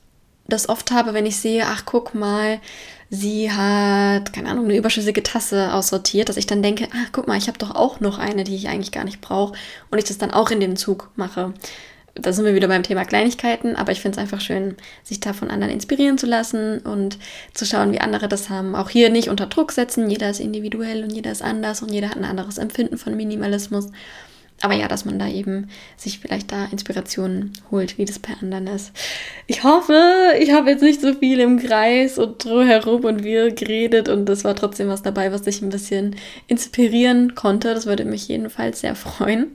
das 0.48 0.68
oft 0.68 0.90
habe, 0.92 1.12
wenn 1.12 1.26
ich 1.26 1.38
sehe, 1.38 1.64
ach 1.66 1.84
guck 1.84 2.14
mal, 2.14 2.60
sie 3.10 3.50
hat, 3.50 4.32
keine 4.32 4.48
Ahnung, 4.48 4.66
eine 4.66 4.76
überschüssige 4.76 5.22
Tasse 5.22 5.74
aussortiert, 5.74 6.28
dass 6.28 6.36
ich 6.36 6.46
dann 6.46 6.62
denke, 6.62 6.88
ach 6.92 7.10
guck 7.12 7.26
mal, 7.26 7.36
ich 7.36 7.48
habe 7.48 7.58
doch 7.58 7.74
auch 7.74 8.00
noch 8.00 8.18
eine, 8.18 8.44
die 8.44 8.54
ich 8.54 8.68
eigentlich 8.68 8.92
gar 8.92 9.04
nicht 9.04 9.20
brauche 9.20 9.54
und 9.90 9.98
ich 9.98 10.04
das 10.04 10.18
dann 10.18 10.30
auch 10.30 10.50
in 10.50 10.60
den 10.60 10.76
Zug 10.76 11.10
mache 11.16 11.52
da 12.18 12.32
sind 12.32 12.44
wir 12.44 12.54
wieder 12.54 12.68
beim 12.68 12.82
Thema 12.82 13.04
Kleinigkeiten, 13.04 13.76
aber 13.76 13.92
ich 13.92 14.00
finde 14.00 14.16
es 14.16 14.22
einfach 14.22 14.40
schön, 14.40 14.76
sich 15.04 15.20
da 15.20 15.32
von 15.32 15.50
anderen 15.50 15.72
inspirieren 15.72 16.18
zu 16.18 16.26
lassen 16.26 16.78
und 16.80 17.18
zu 17.54 17.66
schauen, 17.66 17.92
wie 17.92 18.00
andere 18.00 18.28
das 18.28 18.48
haben. 18.48 18.74
Auch 18.74 18.88
hier 18.88 19.10
nicht 19.10 19.28
unter 19.28 19.46
Druck 19.46 19.72
setzen, 19.72 20.08
jeder 20.08 20.30
ist 20.30 20.40
individuell 20.40 21.04
und 21.04 21.10
jeder 21.10 21.32
ist 21.32 21.42
anders 21.42 21.82
und 21.82 21.92
jeder 21.92 22.10
hat 22.10 22.16
ein 22.16 22.24
anderes 22.24 22.58
Empfinden 22.58 22.98
von 22.98 23.16
Minimalismus. 23.16 23.88
Aber 24.62 24.72
ja, 24.72 24.88
dass 24.88 25.04
man 25.04 25.18
da 25.18 25.28
eben 25.28 25.68
sich 25.96 26.18
vielleicht 26.18 26.50
da 26.50 26.64
Inspirationen 26.66 27.52
holt, 27.70 27.98
wie 27.98 28.06
das 28.06 28.18
bei 28.18 28.32
anderen 28.40 28.66
ist. 28.68 28.92
Ich 29.46 29.64
hoffe, 29.64 30.32
ich 30.40 30.50
habe 30.52 30.70
jetzt 30.70 30.82
nicht 30.82 31.02
so 31.02 31.12
viel 31.12 31.40
im 31.40 31.58
Kreis 31.58 32.18
und 32.18 32.42
drumherum 32.42 33.04
und 33.04 33.22
wir 33.22 33.52
geredet 33.52 34.08
und 34.08 34.28
es 34.30 34.44
war 34.44 34.56
trotzdem 34.56 34.88
was 34.88 35.02
dabei, 35.02 35.30
was 35.30 35.42
dich 35.42 35.60
ein 35.60 35.68
bisschen 35.68 36.16
inspirieren 36.46 37.34
konnte. 37.34 37.74
Das 37.74 37.84
würde 37.84 38.06
mich 38.06 38.28
jedenfalls 38.28 38.80
sehr 38.80 38.94
freuen. 38.94 39.48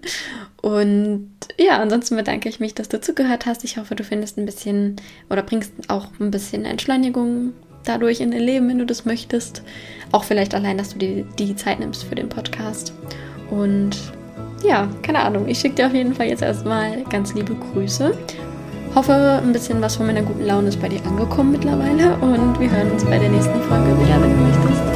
Und 0.62 1.32
ja, 1.58 1.80
ansonsten 1.80 2.16
bedanke 2.16 2.48
ich 2.48 2.60
mich, 2.60 2.76
dass 2.76 2.88
du 2.88 3.02
zugehört 3.02 3.48
hast. 3.48 3.64
Ich 3.64 3.78
hoffe, 3.78 3.96
du 3.96 4.04
findest 4.04 4.38
ein 4.38 4.46
bisschen 4.46 4.98
oder 5.32 5.42
bringst 5.42 5.74
auch 5.88 6.10
ein 6.20 6.30
bisschen 6.30 6.64
Entschleunigung 6.66 7.54
dadurch 7.86 8.20
in 8.22 8.30
dein 8.30 8.44
Leben, 8.44 8.70
wenn 8.70 8.78
du 8.78 8.86
das 8.86 9.06
möchtest. 9.06 9.64
Auch 10.12 10.24
vielleicht 10.24 10.54
allein, 10.54 10.78
dass 10.78 10.90
du 10.90 11.00
dir 11.00 11.26
die 11.40 11.56
Zeit 11.56 11.80
nimmst 11.80 12.04
für 12.04 12.14
den 12.14 12.30
Podcast. 12.30 12.94
Und 13.50 13.98
ja, 14.64 14.88
keine 15.02 15.20
Ahnung. 15.20 15.48
Ich 15.48 15.60
schicke 15.60 15.76
dir 15.76 15.88
auf 15.88 15.94
jeden 15.94 16.14
Fall 16.14 16.28
jetzt 16.28 16.42
erstmal 16.42 17.04
ganz 17.10 17.34
liebe 17.34 17.56
Grüße. 17.56 18.14
Hoffe, 18.96 19.40
ein 19.42 19.54
bisschen 19.54 19.82
was 19.82 19.96
von 19.96 20.06
meiner 20.06 20.22
guten 20.22 20.46
Laune 20.46 20.68
ist 20.68 20.82
bei 20.82 20.90
dir 20.90 21.00
angekommen 21.06 21.52
mittlerweile 21.52 22.16
und 22.18 22.60
wir 22.60 22.70
hören 22.70 22.92
uns 22.92 23.06
bei 23.06 23.18
der 23.18 23.30
nächsten 23.30 23.62
Folge 23.62 23.98
wieder. 24.00 24.91